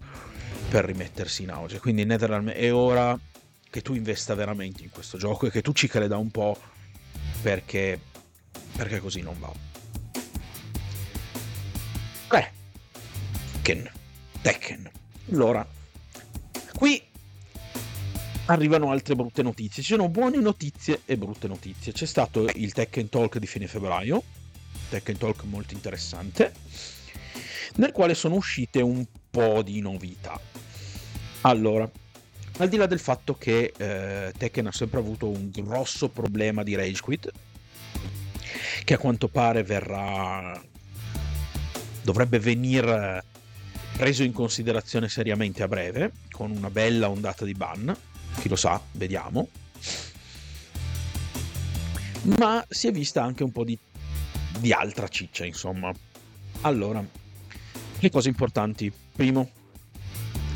per 0.68 0.84
rimettersi 0.84 1.42
in 1.42 1.50
auge. 1.50 1.78
Quindi 1.78 2.04
Netherland 2.04 2.50
è 2.50 2.72
ora 2.72 3.18
che 3.68 3.82
tu 3.82 3.94
investa 3.94 4.34
veramente 4.34 4.82
in 4.82 4.90
questo 4.90 5.18
gioco 5.18 5.46
e 5.46 5.50
che 5.50 5.62
tu 5.62 5.72
ci 5.72 5.88
creda 5.88 6.16
un 6.16 6.30
po' 6.30 6.56
perché, 7.42 8.00
perché 8.76 9.00
così 9.00 9.20
non 9.20 9.38
va. 9.38 9.52
Beh, 12.28 12.58
Tekken. 13.70 13.90
Tekken. 14.42 14.90
Allora, 15.30 15.66
qui 16.74 17.00
arrivano 18.52 18.90
altre 18.90 19.14
brutte 19.14 19.42
notizie. 19.42 19.82
Ci 19.82 19.92
sono 19.92 20.08
buone 20.08 20.38
notizie 20.38 21.02
e 21.04 21.16
brutte 21.16 21.46
notizie. 21.46 21.92
C'è 21.92 22.06
stato 22.06 22.46
il 22.54 22.72
Tekken 22.72 23.08
Talk 23.08 23.38
di 23.38 23.46
fine 23.46 23.66
febbraio, 23.66 24.22
Tekken 24.88 25.18
Talk 25.18 25.44
molto 25.44 25.74
interessante, 25.74 26.52
nel 27.76 27.92
quale 27.92 28.14
sono 28.14 28.34
uscite 28.34 28.80
un 28.82 29.06
po' 29.30 29.62
di 29.62 29.80
novità. 29.80 30.38
Allora, 31.42 31.88
al 32.58 32.68
di 32.68 32.76
là 32.76 32.86
del 32.86 32.98
fatto 32.98 33.36
che 33.36 33.72
eh, 33.76 34.32
Tekken 34.36 34.66
ha 34.66 34.72
sempre 34.72 34.98
avuto 34.98 35.28
un 35.28 35.50
grosso 35.50 36.08
problema 36.08 36.62
di 36.64 36.74
rage 36.74 37.00
quit, 37.00 37.30
che 38.84 38.94
a 38.94 38.98
quanto 38.98 39.28
pare 39.28 39.62
verrà 39.62 40.60
dovrebbe 42.02 42.40
venire 42.40 43.24
preso 43.96 44.24
in 44.24 44.32
considerazione 44.32 45.08
seriamente 45.08 45.62
a 45.62 45.68
breve, 45.68 46.12
con 46.30 46.50
una 46.50 46.70
bella 46.70 47.08
ondata 47.08 47.44
di 47.44 47.52
ban, 47.52 47.96
chi 48.40 48.48
lo 48.48 48.56
sa, 48.56 48.80
vediamo. 48.92 49.48
Ma 52.38 52.64
si 52.68 52.86
è 52.88 52.90
vista 52.90 53.22
anche 53.22 53.44
un 53.44 53.52
po' 53.52 53.64
di, 53.64 53.78
di 54.58 54.72
altra 54.72 55.08
ciccia, 55.08 55.44
insomma. 55.44 55.92
Allora, 56.62 57.04
le 57.98 58.10
cose 58.10 58.28
importanti. 58.28 58.92
Primo, 59.14 59.50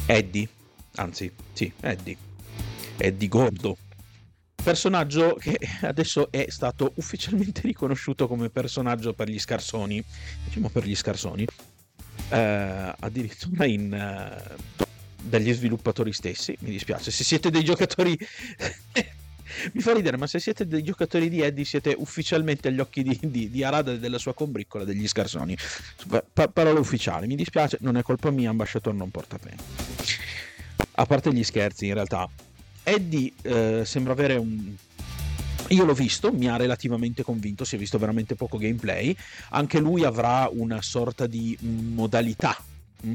Eddie, 0.07 0.49
anzi, 0.97 1.31
sì, 1.53 1.71
Eddie. 1.81 2.17
Eddie 2.97 3.29
Gordo. 3.29 3.77
Personaggio 4.63 5.35
che 5.35 5.59
adesso 5.83 6.31
è 6.31 6.47
stato 6.49 6.93
ufficialmente 6.97 7.61
riconosciuto 7.69 8.27
come 8.27 8.49
personaggio 8.49 9.13
per 9.13 9.29
gli 9.29 9.39
scarsoni, 9.39 10.03
diciamo 10.45 10.71
per 10.71 10.87
gli 10.87 10.95
scarsoni, 10.95 11.47
eh, 12.31 12.95
addirittura 12.99 13.67
in, 13.67 13.93
eh, 13.93 14.57
dagli 15.29 15.53
sviluppatori 15.53 16.13
stessi, 16.13 16.57
mi 16.61 16.71
dispiace, 16.71 17.11
se 17.11 17.25
siete 17.25 17.51
dei 17.51 17.65
giocatori... 17.65 18.17
mi 19.73 19.81
fa 19.81 19.93
ridere, 19.93 20.17
ma 20.17 20.27
se 20.27 20.39
siete 20.39 20.67
dei 20.67 20.83
giocatori 20.83 21.29
di 21.29 21.41
Eddie 21.41 21.65
siete 21.65 21.95
ufficialmente 21.97 22.69
agli 22.69 22.81
occhi 22.81 23.03
di, 23.03 23.19
di, 23.23 23.51
di 23.51 23.65
Arada 23.65 23.93
e 23.93 23.99
della 23.99 24.19
sua 24.19 24.35
combriccola 24.35 24.85
degli 24.85 25.07
scarsoni. 25.07 25.57
Pa- 26.33 26.49
parola 26.49 26.81
ufficiale, 26.81 27.27
mi 27.27 27.37
dispiace, 27.37 27.79
non 27.81 27.97
è 27.97 28.03
colpa 28.03 28.31
mia, 28.31 28.51
ambasciatore 28.51 28.97
non 28.97 29.11
porta 29.11 29.39
pena. 29.39 29.63
A 30.97 31.07
parte 31.07 31.33
gli 31.33 31.45
scherzi, 31.45 31.87
in 31.87 31.95
realtà, 31.95 32.29
Eddie 32.83 33.33
eh, 33.43 33.83
sembra 33.85 34.13
avere 34.13 34.37
un... 34.37 34.75
Io 35.69 35.85
l'ho 35.85 35.95
visto, 35.95 36.31
mi 36.31 36.47
ha 36.47 36.57
relativamente 36.57 37.23
convinto, 37.23 37.65
si 37.65 37.77
è 37.77 37.79
visto 37.79 37.99
veramente 37.99 38.35
poco 38.35 38.59
gameplay. 38.59 39.17
Anche 39.51 39.79
lui 39.79 40.05
avrà 40.05 40.49
una 40.53 40.83
sorta 40.83 41.27
di 41.27 41.57
modalità. 41.61 42.57
Hm? 43.03 43.15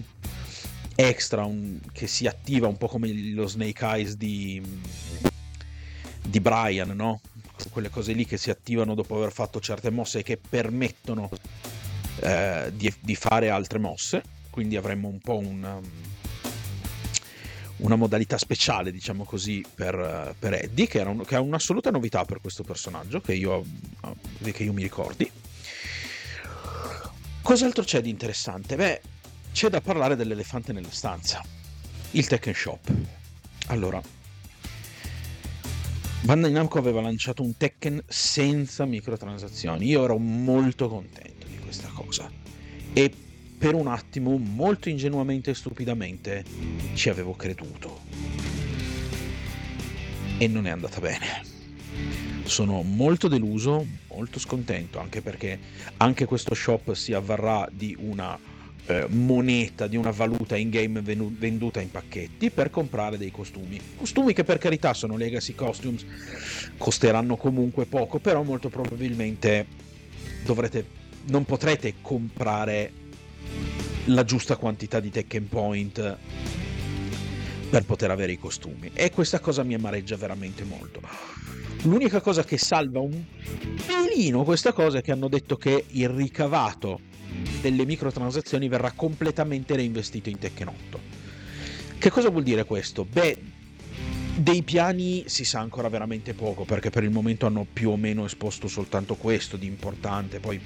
Extra 1.00 1.46
un, 1.46 1.80
che 1.94 2.08
si 2.08 2.28
attiva 2.28 2.68
un 2.68 2.76
po' 2.76 2.88
come 2.88 3.14
lo 3.32 3.48
Snake 3.48 3.86
Eyes 3.86 4.18
di, 4.18 4.62
di 6.22 6.40
Brian, 6.42 6.90
no? 6.90 7.22
Quelle 7.72 7.90
cose 7.90 8.12
lì 8.12 8.26
che 8.26 8.38
si 8.38 8.50
attivano 8.50 8.96
dopo 8.96 9.16
aver 9.16 9.32
fatto 9.32 9.62
certe 9.62 9.92
mosse 9.92 10.20
e 10.20 10.24
che 10.24 10.38
permettono 10.38 11.30
eh, 12.20 12.72
di, 12.74 12.94
di, 13.00 13.16
fare 13.16 13.50
altre 13.50 13.80
mosse. 13.80 14.22
Quindi 14.50 14.76
avremmo 14.76 15.08
un 15.08 15.20
po' 15.20 15.38
una, 15.38 15.80
una 17.78 17.96
modalità 17.96 18.38
speciale, 18.38 18.92
diciamo 18.92 19.24
così, 19.24 19.64
per, 19.74 20.36
per 20.38 20.54
Eddie, 20.54 20.88
che, 20.88 21.00
un, 21.00 21.24
che 21.24 21.36
è 21.36 21.40
un'assoluta 21.40 21.92
novità 21.92 22.26
per 22.26 22.42
questo 22.42 22.64
personaggio, 22.64 23.22
che 23.22 23.34
io, 23.34 23.64
che 24.42 24.64
io 24.64 24.74
mi 24.74 24.82
ricordi. 24.82 25.32
Cos'altro 27.42 27.84
c'è 27.84 28.02
di 28.02 28.10
interessante? 28.10 28.76
Beh, 28.76 29.02
c'è 29.60 29.68
da 29.68 29.82
parlare 29.82 30.16
dell'elefante 30.16 30.72
nella 30.72 30.90
stanza, 30.90 31.44
il 32.12 32.26
Tekken 32.26 32.54
Shop. 32.54 32.94
Allora, 33.68 34.02
Bandai 36.22 36.54
Namco 36.54 36.78
aveva 36.78 37.02
lanciato 37.02 37.44
un 37.44 37.58
Tekken 37.58 38.04
senza 38.08 38.86
microtransazioni. 38.86 39.86
Io 39.86 40.06
ero 40.06 40.18
molto 40.18 40.88
contento 40.88 41.46
di 41.46 41.58
questa 41.58 41.90
cosa. 41.90 42.32
E 42.94 43.12
per 43.58 43.76
un 43.76 43.88
attimo, 43.88 44.38
molto 44.38 44.88
ingenuamente 44.88 45.52
e 45.52 45.56
stupidamente, 45.56 46.46
ci 46.94 47.10
avevo 47.10 47.36
creduto. 47.36 48.00
E 50.38 50.48
non 50.48 50.68
è 50.68 50.70
andata 50.70 51.02
bene. 51.02 51.44
Sono 52.46 52.82
molto 52.82 53.28
deluso, 53.28 53.86
molto 54.08 54.40
scontento, 54.40 55.00
anche 55.00 55.22
perché 55.22 55.60
anche 55.98 56.24
questo 56.24 56.56
shop 56.56 56.94
si 56.94 57.12
avvarrà 57.12 57.68
di 57.70 57.94
una 58.00 58.49
eh, 58.90 59.06
moneta 59.10 59.86
di 59.86 59.96
una 59.96 60.10
valuta 60.10 60.56
in 60.56 60.70
game 60.70 61.02
venu- 61.02 61.32
venduta 61.38 61.80
in 61.80 61.92
pacchetti 61.92 62.50
per 62.50 62.72
comprare 62.72 63.18
dei 63.18 63.30
costumi. 63.30 63.80
Costumi 63.96 64.34
che 64.34 64.44
per 64.44 64.58
carità 64.58 64.94
sono 64.94 65.16
legacy 65.16 65.54
costumes, 65.54 66.04
costeranno 66.78 67.36
comunque 67.36 67.86
poco, 67.86 68.18
però 68.18 68.42
molto 68.42 68.70
probabilmente 68.70 69.66
dovrete, 70.44 70.86
non 71.28 71.46
potrete 71.46 71.96
comprare 72.02 72.92
la 74.06 74.24
giusta 74.24 74.56
quantità 74.56 75.00
di 75.00 75.12
Tekken 75.12 75.48
Point 75.48 76.18
per 77.70 77.86
poter 77.86 78.10
avere 78.10 78.32
i 78.32 78.40
costumi. 78.40 78.90
E 78.94 79.12
questa 79.12 79.40
cosa 79.40 79.62
mi 79.62 79.76
amareggia 79.76 80.16
veramente 80.16 80.64
molto. 80.64 81.00
L'unica 81.84 82.20
cosa 82.22 82.44
che 82.44 82.58
salva 82.58 83.00
un 83.00 83.24
pelino 83.86 84.44
questa 84.44 84.74
cosa 84.74 84.98
è 84.98 85.02
che 85.02 85.12
hanno 85.12 85.28
detto 85.28 85.56
che 85.56 85.86
il 85.90 86.10
ricavato 86.10 87.00
delle 87.62 87.86
microtransazioni 87.86 88.68
verrà 88.68 88.92
completamente 88.92 89.76
reinvestito 89.76 90.30
in 90.30 90.40
Tekken 90.40 90.68
8. 90.68 91.00
Che 91.98 92.10
cosa 92.10 92.30
vuol 92.30 92.44
dire 92.44 92.64
questo? 92.64 93.06
Beh, 93.06 93.38
dei 94.36 94.64
piani 94.64 95.24
si 95.28 95.44
sa 95.44 95.60
ancora 95.60 95.90
veramente 95.90 96.34
poco 96.34 96.64
perché 96.64 96.90
per 96.90 97.04
il 97.04 97.12
momento 97.12 97.46
hanno 97.46 97.68
più 97.72 97.90
o 97.90 97.98
meno 97.98 98.26
esposto 98.26 98.68
soltanto 98.68 99.16
questo 99.16 99.58
di 99.58 99.66
importante, 99.66 100.40
poi 100.40 100.60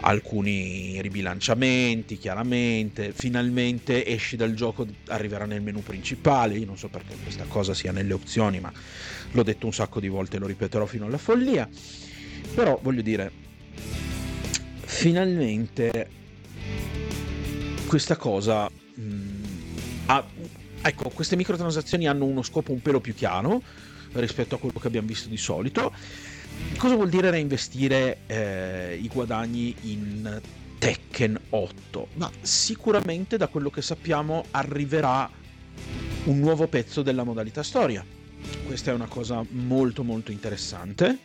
alcuni 0.00 1.00
ribilanciamenti 1.00 2.18
chiaramente, 2.18 3.12
finalmente 3.12 4.06
esci 4.06 4.36
dal 4.36 4.54
gioco, 4.54 4.86
arriverà 5.08 5.44
nel 5.44 5.62
menu 5.62 5.82
principale, 5.82 6.56
io 6.56 6.66
non 6.66 6.78
so 6.78 6.88
perché 6.88 7.14
questa 7.22 7.44
cosa 7.46 7.74
sia 7.74 7.92
nelle 7.92 8.12
opzioni, 8.12 8.60
ma 8.60 8.72
l'ho 9.32 9.42
detto 9.42 9.66
un 9.66 9.72
sacco 9.72 10.00
di 10.00 10.08
volte, 10.08 10.38
lo 10.38 10.46
ripeterò 10.46 10.86
fino 10.86 11.06
alla 11.06 11.18
follia, 11.18 11.68
però 12.54 12.78
voglio 12.82 13.02
dire, 13.02 13.32
finalmente 14.94 16.08
questa 17.86 18.16
cosa 18.16 18.70
mh, 18.70 19.02
mm, 19.02 19.44
ha, 20.06 20.24
ecco, 20.82 21.10
queste 21.10 21.36
microtransazioni 21.36 22.06
hanno 22.06 22.24
uno 22.24 22.42
scopo 22.42 22.72
un 22.72 22.80
pelo 22.80 23.00
più 23.00 23.14
chiaro 23.14 23.62
rispetto 24.12 24.54
a 24.54 24.58
quello 24.58 24.78
che 24.78 24.86
abbiamo 24.86 25.08
visto 25.08 25.28
di 25.28 25.36
solito 25.36 25.92
Cosa 26.78 26.94
vuol 26.94 27.08
dire 27.08 27.30
reinvestire 27.30 28.18
eh, 28.26 28.98
i 29.00 29.08
guadagni 29.08 29.74
in 29.82 30.40
Tekken 30.78 31.40
8? 31.50 32.08
Ma 32.14 32.30
sicuramente 32.40 33.36
da 33.36 33.48
quello 33.48 33.70
che 33.70 33.82
sappiamo 33.82 34.44
arriverà 34.52 35.28
un 36.24 36.38
nuovo 36.38 36.68
pezzo 36.68 37.02
della 37.02 37.24
modalità 37.24 37.62
storia. 37.62 38.04
Questa 38.66 38.90
è 38.90 38.94
una 38.94 39.06
cosa 39.06 39.44
molto 39.50 40.04
molto 40.04 40.30
interessante. 40.30 41.18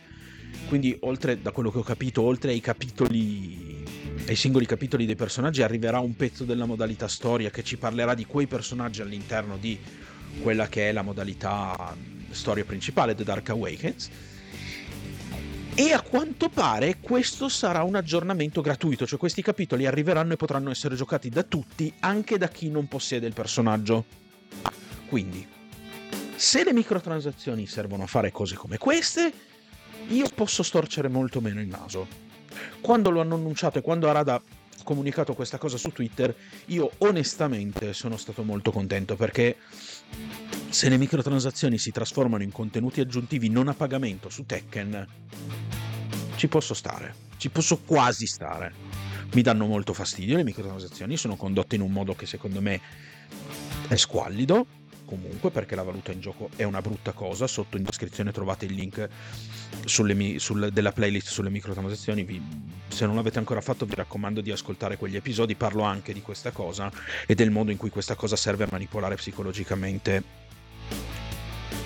Quindi 0.68 0.96
oltre, 1.00 1.40
da 1.40 1.50
quello 1.50 1.70
che 1.70 1.78
ho 1.78 1.82
capito, 1.82 2.22
oltre 2.22 2.50
ai 2.52 2.60
capitoli, 2.60 3.84
ai 4.26 4.36
singoli 4.36 4.66
capitoli 4.66 5.06
dei 5.06 5.16
personaggi, 5.16 5.62
arriverà 5.62 5.98
un 5.98 6.14
pezzo 6.14 6.44
della 6.44 6.66
modalità 6.66 7.08
storia 7.08 7.50
che 7.50 7.64
ci 7.64 7.76
parlerà 7.76 8.14
di 8.14 8.26
quei 8.26 8.46
personaggi 8.46 9.02
all'interno 9.02 9.56
di 9.56 9.78
quella 10.42 10.68
che 10.68 10.88
è 10.88 10.92
la 10.92 11.02
modalità 11.02 11.96
storia 12.30 12.64
principale, 12.64 13.14
The 13.14 13.24
Dark 13.24 13.48
Awakens 13.48 14.10
e 15.74 15.92
a 15.92 16.02
quanto 16.02 16.48
pare 16.50 16.98
questo 17.00 17.48
sarà 17.48 17.82
un 17.84 17.94
aggiornamento 17.94 18.60
gratuito, 18.60 19.06
cioè 19.06 19.18
questi 19.18 19.40
capitoli 19.40 19.86
arriveranno 19.86 20.34
e 20.34 20.36
potranno 20.36 20.70
essere 20.70 20.94
giocati 20.94 21.30
da 21.30 21.42
tutti, 21.42 21.90
anche 22.00 22.36
da 22.36 22.48
chi 22.48 22.68
non 22.68 22.86
possiede 22.86 23.26
il 23.26 23.32
personaggio. 23.32 24.04
Quindi, 25.06 25.46
se 26.36 26.64
le 26.64 26.72
microtransazioni 26.72 27.66
servono 27.66 28.02
a 28.02 28.06
fare 28.06 28.30
cose 28.30 28.56
come 28.56 28.76
queste, 28.76 29.32
io 30.08 30.28
posso 30.34 30.62
storcere 30.62 31.08
molto 31.08 31.40
meno 31.40 31.60
il 31.60 31.68
naso. 31.68 32.06
Quando 32.80 33.10
lo 33.10 33.20
hanno 33.20 33.34
annunciato 33.34 33.78
e 33.78 33.82
quando 33.82 34.08
Arada 34.08 34.34
ha 34.34 34.42
comunicato 34.82 35.34
questa 35.34 35.58
cosa 35.58 35.76
su 35.76 35.90
Twitter, 35.90 36.34
io 36.66 36.90
onestamente 36.98 37.92
sono 37.92 38.16
stato 38.16 38.42
molto 38.42 38.72
contento 38.72 39.16
perché 39.16 39.56
se 40.68 40.88
le 40.88 40.96
microtransazioni 40.96 41.78
si 41.78 41.90
trasformano 41.90 42.42
in 42.42 42.52
contenuti 42.52 43.00
aggiuntivi 43.00 43.48
non 43.48 43.68
a 43.68 43.74
pagamento 43.74 44.28
su 44.28 44.46
Tekken, 44.46 45.06
ci 46.36 46.48
posso 46.48 46.74
stare, 46.74 47.14
ci 47.36 47.50
posso 47.50 47.78
quasi 47.78 48.26
stare. 48.26 48.72
Mi 49.32 49.42
danno 49.42 49.66
molto 49.66 49.92
fastidio 49.92 50.36
le 50.36 50.44
microtransazioni, 50.44 51.16
sono 51.16 51.36
condotte 51.36 51.76
in 51.76 51.82
un 51.82 51.92
modo 51.92 52.14
che 52.14 52.26
secondo 52.26 52.60
me 52.60 52.80
è 53.88 53.96
squallido, 53.96 54.66
comunque 55.10 55.50
perché 55.50 55.74
la 55.74 55.82
valuta 55.82 56.12
in 56.12 56.20
gioco 56.20 56.50
è 56.54 56.62
una 56.62 56.80
brutta 56.80 57.10
cosa. 57.10 57.48
Sotto 57.48 57.76
in 57.76 57.82
descrizione 57.82 58.30
trovate 58.30 58.66
il 58.66 58.74
link 58.74 59.08
sulle, 59.84 60.38
sul, 60.38 60.70
della 60.72 60.92
playlist 60.92 61.28
sulle 61.28 61.50
microtransazioni. 61.50 62.22
Vi, 62.22 62.40
se 62.86 63.06
non 63.06 63.16
l'avete 63.16 63.38
ancora 63.38 63.60
fatto, 63.60 63.86
vi 63.86 63.96
raccomando 63.96 64.40
di 64.40 64.52
ascoltare 64.52 64.96
quegli 64.96 65.16
episodi. 65.16 65.56
Parlo 65.56 65.82
anche 65.82 66.12
di 66.12 66.22
questa 66.22 66.52
cosa 66.52 66.92
e 67.26 67.34
del 67.34 67.50
modo 67.50 67.72
in 67.72 67.76
cui 67.76 67.90
questa 67.90 68.14
cosa 68.14 68.36
serve 68.36 68.64
a 68.64 68.68
manipolare 68.70 69.16
psicologicamente 69.16 70.22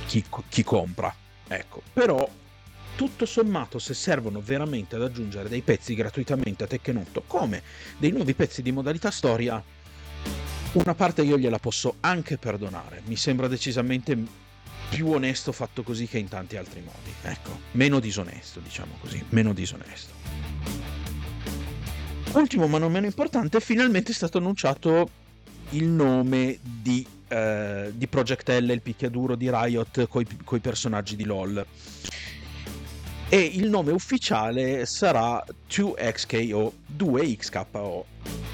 chi, 0.07 0.23
chi 0.49 0.63
compra. 0.63 1.15
Ecco, 1.49 1.83
però 1.95 2.29
tutto 2.95 3.27
sommato 3.27 3.79
se 3.79 3.95
servono 3.95 4.41
veramente 4.41 4.97
ad 4.97 5.03
aggiungere 5.03 5.49
dei 5.49 5.63
pezzi 5.63 5.95
gratuitamente 5.95 6.63
a 6.63 6.67
Tekken 6.69 6.99
8 6.99 7.25
come 7.27 7.63
dei 7.99 8.13
nuovi 8.13 8.35
pezzi 8.35 8.63
di 8.63 8.71
modalità 8.71 9.11
storia 9.11 9.63
una 10.75 10.95
parte 10.95 11.23
io 11.23 11.39
gliela 11.39 11.59
posso 11.59 11.97
anche 12.01 12.39
perdonare 12.39 13.03
mi 13.07 13.17
sembra 13.17 13.49
decisamente 13.49 14.17
più 14.89 15.09
onesto 15.09 15.53
fatto 15.53 15.83
così 15.83 16.07
che 16.07 16.19
in 16.19 16.29
tanti 16.29 16.57
altri 16.57 16.81
modi 16.81 17.13
ecco 17.23 17.59
meno 17.73 18.01
disonesto 18.01 18.61
diciamo 18.61 18.95
così 19.01 19.25
meno 19.31 19.53
disonesto 19.53 20.13
ultimo 22.33 22.67
ma 22.67 22.79
non 22.79 22.93
meno 22.93 23.07
importante 23.07 23.61
finalmente 23.61 24.13
è 24.13 24.15
stato 24.15 24.39
annunciato 24.39 25.23
il 25.71 25.87
nome 25.87 26.59
di 26.63 27.07
eh, 27.35 27.91
di 27.95 28.07
Project 28.07 28.49
L, 28.51 28.71
il 28.71 28.81
picchiaduro 28.81 29.35
di 29.35 29.51
Riot 29.51 30.07
con 30.09 30.23
i 30.23 30.61
personaggi 30.61 31.17
di 31.17 31.25
LOL. 31.25 31.65
E 33.29 33.39
il 33.39 33.69
nome 33.69 33.91
ufficiale 33.91 34.87
sarà 34.87 35.43
2XKO, 35.69 36.71
2XKO. 36.97 38.03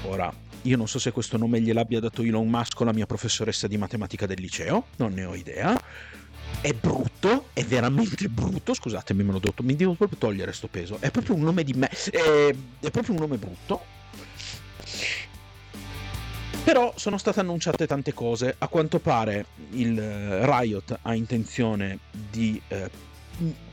Ora, 0.03 0.33
io 0.63 0.77
non 0.77 0.87
so 0.87 0.99
se 0.99 1.11
questo 1.11 1.37
nome 1.37 1.61
gliel'abbia 1.61 1.99
dato 1.99 2.21
Elon 2.21 2.47
Musk 2.47 2.79
o 2.79 2.83
la 2.83 2.93
mia 2.93 3.05
professoressa 3.05 3.67
di 3.67 3.77
matematica 3.77 4.25
del 4.25 4.39
liceo, 4.39 4.87
non 4.97 5.13
ne 5.13 5.25
ho 5.25 5.35
idea. 5.35 5.79
È 6.59 6.73
brutto, 6.73 7.47
è 7.53 7.63
veramente 7.63 8.27
brutto, 8.27 8.73
scusatemi, 8.73 9.23
me 9.23 9.31
l'ho 9.31 9.39
detto, 9.39 9.63
mi 9.63 9.75
devo 9.75 9.93
proprio 9.93 10.19
togliere 10.19 10.53
sto 10.53 10.67
peso. 10.67 10.97
È 10.99 11.09
proprio 11.09 11.35
un 11.35 11.41
nome 11.41 11.63
di 11.63 11.73
me, 11.73 11.89
è, 11.89 12.53
è 12.79 12.91
proprio 12.91 13.13
un 13.15 13.21
nome 13.21 13.37
brutto 13.37 13.99
però 16.63 16.93
sono 16.95 17.17
state 17.17 17.39
annunciate 17.39 17.87
tante 17.87 18.13
cose. 18.13 18.55
A 18.57 18.67
quanto 18.67 18.99
pare 18.99 19.45
il 19.71 19.97
eh, 19.97 20.45
Riot 20.45 20.99
ha 21.01 21.15
intenzione 21.15 21.99
di 22.11 22.61
eh, 22.67 22.89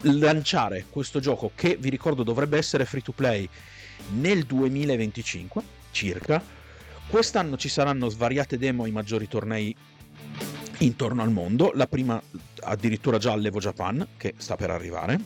lanciare 0.02 0.86
questo 0.88 1.20
gioco 1.20 1.52
che 1.54 1.76
vi 1.78 1.90
ricordo 1.90 2.22
dovrebbe 2.22 2.56
essere 2.56 2.86
free 2.86 3.02
to 3.02 3.12
play 3.12 3.48
nel 4.14 4.44
2025 4.44 5.62
circa. 5.90 6.42
Quest'anno 7.08 7.56
ci 7.56 7.70
saranno 7.70 8.10
svariate 8.10 8.58
demo 8.58 8.84
ai 8.84 8.90
maggiori 8.90 9.26
tornei 9.28 9.74
intorno 10.80 11.22
al 11.22 11.30
mondo. 11.30 11.72
La 11.74 11.86
prima 11.86 12.20
addirittura 12.60 13.16
già 13.16 13.32
all'Evo 13.32 13.60
Japan 13.60 14.06
che 14.18 14.34
sta 14.36 14.56
per 14.56 14.68
arrivare. 14.68 15.18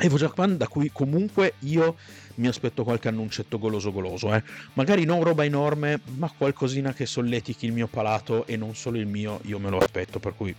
Evo 0.00 0.18
Japan 0.18 0.58
da 0.58 0.68
cui 0.68 0.90
comunque 0.92 1.54
io 1.60 1.96
mi 2.34 2.46
aspetto 2.46 2.84
qualche 2.84 3.08
annuncetto 3.08 3.58
goloso 3.58 3.90
goloso, 3.90 4.34
eh. 4.34 4.42
Magari 4.74 5.06
non 5.06 5.24
roba 5.24 5.46
enorme, 5.46 5.98
ma 6.16 6.30
qualcosina 6.36 6.92
che 6.92 7.06
solletichi 7.06 7.64
il 7.64 7.72
mio 7.72 7.86
palato 7.86 8.46
e 8.46 8.58
non 8.58 8.76
solo 8.76 8.98
il 8.98 9.06
mio, 9.06 9.40
io 9.44 9.58
me 9.58 9.70
lo 9.70 9.78
aspetto, 9.78 10.18
per 10.18 10.34
cui 10.36 10.54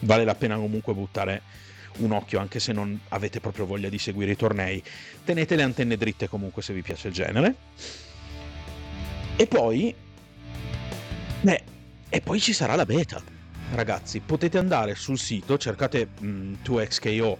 vale 0.00 0.24
la 0.24 0.36
pena 0.36 0.54
comunque 0.54 0.94
buttare 0.94 1.42
un 1.98 2.12
occhio 2.12 2.38
anche 2.38 2.60
se 2.60 2.72
non 2.72 2.98
avete 3.08 3.40
proprio 3.40 3.66
voglia 3.66 3.88
di 3.88 3.98
seguire 3.98 4.30
i 4.30 4.36
tornei. 4.36 4.80
Tenete 5.24 5.56
le 5.56 5.62
antenne 5.64 5.96
dritte 5.96 6.28
comunque 6.28 6.62
se 6.62 6.72
vi 6.72 6.82
piace 6.82 7.08
il 7.08 7.14
genere. 7.14 7.56
E 9.36 9.46
poi... 9.46 9.94
Beh, 11.40 11.62
e 12.08 12.20
poi 12.20 12.40
ci 12.40 12.52
sarà 12.52 12.74
la 12.74 12.84
beta. 12.84 13.22
Ragazzi, 13.72 14.20
potete 14.20 14.58
andare 14.58 14.94
sul 14.94 15.18
sito, 15.18 15.56
cercate 15.56 16.08
mm, 16.22 16.54
2XKO, 16.64 17.36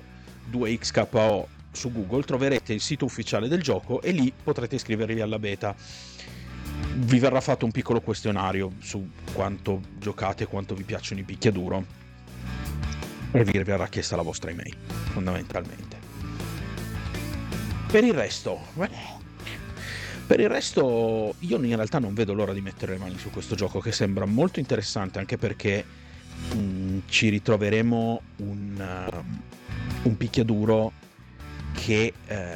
2XKO 0.51 1.45
su 1.73 1.91
Google 1.91 2.23
troverete 2.23 2.73
il 2.73 2.81
sito 2.81 3.05
ufficiale 3.05 3.49
del 3.49 3.63
gioco 3.63 4.01
e 4.03 4.13
lì 4.13 4.33
potrete 4.33 4.77
iscrivervi 4.77 5.21
alla 5.21 5.39
beta. 5.39 5.75
Vi 6.95 7.19
verrà 7.19 7.41
fatto 7.41 7.65
un 7.65 7.71
piccolo 7.71 8.01
questionario 8.01 8.73
su 8.79 9.11
quanto 9.33 9.81
giocate 9.99 10.47
quanto 10.47 10.75
vi 10.75 10.83
piacciono 10.85 11.21
i 11.21 11.25
picchiaduro 11.25 11.85
e 13.33 13.45
vi 13.45 13.63
verrà 13.63 13.89
chiesta 13.89 14.17
la 14.17 14.23
vostra 14.23 14.51
email, 14.51 14.77
fondamentalmente. 15.13 15.97
Per 17.91 18.05
il 18.05 18.15
resto, 18.15 18.59
per 20.33 20.41
il 20.41 20.49
resto 20.49 21.35
io 21.41 21.63
in 21.63 21.77
realtà 21.77 21.99
non 21.99 22.15
vedo 22.15 22.33
l'ora 22.33 22.55
di 22.55 22.63
mettere 22.63 22.93
le 22.93 22.99
mani 22.99 23.19
su 23.19 23.29
questo 23.29 23.55
gioco 23.55 23.81
che 23.81 23.93
sembra 23.93 24.25
molto 24.25 24.61
interessante 24.61 25.19
anche 25.19 25.37
perché 25.37 25.85
mh, 26.55 26.59
mm, 26.59 26.99
ci 27.07 27.29
ritroveremo 27.29 28.23
un, 28.37 29.11
uh, 29.13 30.09
un 30.09 30.17
picchiaduro 30.17 30.93
che, 31.75 32.15
eh, 32.27 32.47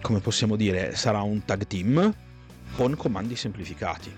come 0.00 0.20
possiamo 0.20 0.54
dire, 0.54 0.94
sarà 0.94 1.22
un 1.22 1.44
tag 1.44 1.66
team 1.66 2.14
con 2.76 2.94
comandi 2.94 3.34
semplificati. 3.34 4.16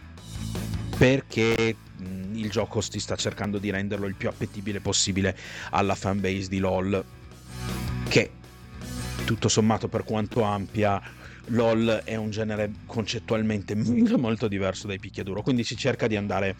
Perché 0.99 1.75
mh, 1.96 2.37
il 2.37 2.51
gioco 2.51 2.83
si 2.83 3.01
sta 3.01 3.16
cercando 3.16 3.57
di 3.57 3.70
renderlo 3.70 4.07
il 4.07 4.14
più 4.14 4.29
appetibile 4.29 4.81
possibile 4.81 5.35
alla 5.70 5.94
fanbase 5.94 6.49
di 6.49 6.59
LOL, 6.59 7.03
che 8.11 8.31
tutto 9.25 9.49
sommato 9.49 9.88
per 9.88 10.05
quanto 10.05 10.42
ampia 10.42 11.01
LOL 11.47 12.03
è 12.05 12.17
un 12.17 12.31
genere 12.31 12.71
concettualmente 12.87 13.75
molto, 14.17 14.49
diverso 14.49 14.87
dai 14.87 14.99
picchiaduro, 14.99 15.43
quindi 15.43 15.65
si 15.65 15.77
cerca 15.77 16.07
di 16.07 16.17
andare 16.17 16.57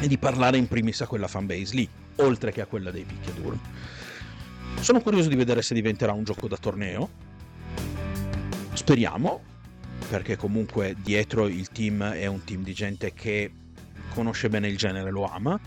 e 0.00 0.08
di 0.08 0.18
parlare 0.18 0.56
in 0.56 0.68
primis 0.68 1.00
a 1.00 1.06
quella 1.06 1.28
fanbase 1.28 1.74
lì, 1.74 1.88
oltre 2.16 2.52
che 2.52 2.60
a 2.60 2.66
quella 2.66 2.90
dei 2.90 3.04
picchiaduro. 3.04 3.58
Sono 4.80 5.00
curioso 5.00 5.28
di 5.28 5.36
vedere 5.36 5.62
se 5.62 5.74
diventerà 5.74 6.12
un 6.12 6.24
gioco 6.24 6.48
da 6.48 6.56
torneo. 6.56 7.30
Speriamo, 8.72 9.42
perché 10.08 10.36
comunque 10.36 10.96
dietro 11.00 11.46
il 11.46 11.68
team 11.68 12.02
è 12.02 12.26
un 12.26 12.42
team 12.42 12.62
di 12.62 12.72
gente 12.72 13.12
che 13.12 13.52
conosce 14.12 14.48
bene 14.48 14.68
il 14.68 14.76
genere, 14.76 15.10
lo 15.10 15.24
ama. 15.24 15.58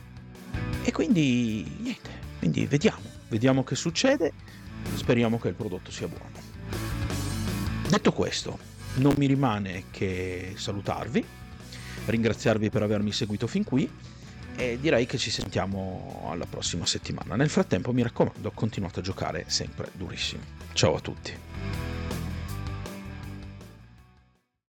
E 0.84 0.92
quindi 0.92 1.66
niente, 1.80 2.10
quindi 2.40 2.66
vediamo, 2.66 3.10
vediamo 3.30 3.64
che 3.64 3.76
succede, 3.76 4.34
speriamo 4.96 5.40
che 5.40 5.48
il 5.50 5.56
prodotto 5.56 5.92
sia 5.92 6.08
buono. 6.08 6.35
Detto 7.88 8.12
questo, 8.12 8.58
non 8.96 9.14
mi 9.18 9.28
rimane 9.28 9.86
che 9.92 10.54
salutarvi, 10.56 11.24
ringraziarvi 12.06 12.70
per 12.70 12.82
avermi 12.82 13.12
seguito 13.12 13.48
fin 13.48 13.64
qui 13.64 13.90
e 14.56 14.78
direi 14.80 15.06
che 15.06 15.18
ci 15.18 15.30
sentiamo 15.30 16.28
alla 16.30 16.46
prossima 16.46 16.86
settimana. 16.86 17.36
Nel 17.36 17.50
frattempo 17.50 17.94
mi 17.94 18.02
raccomando, 18.02 18.52
continuate 18.52 19.00
a 19.00 19.04
giocare 19.04 19.46
sempre 19.48 19.90
durissimo. 19.94 20.42
Ciao 20.74 20.96
a 20.96 21.00
tutti. 21.00 21.34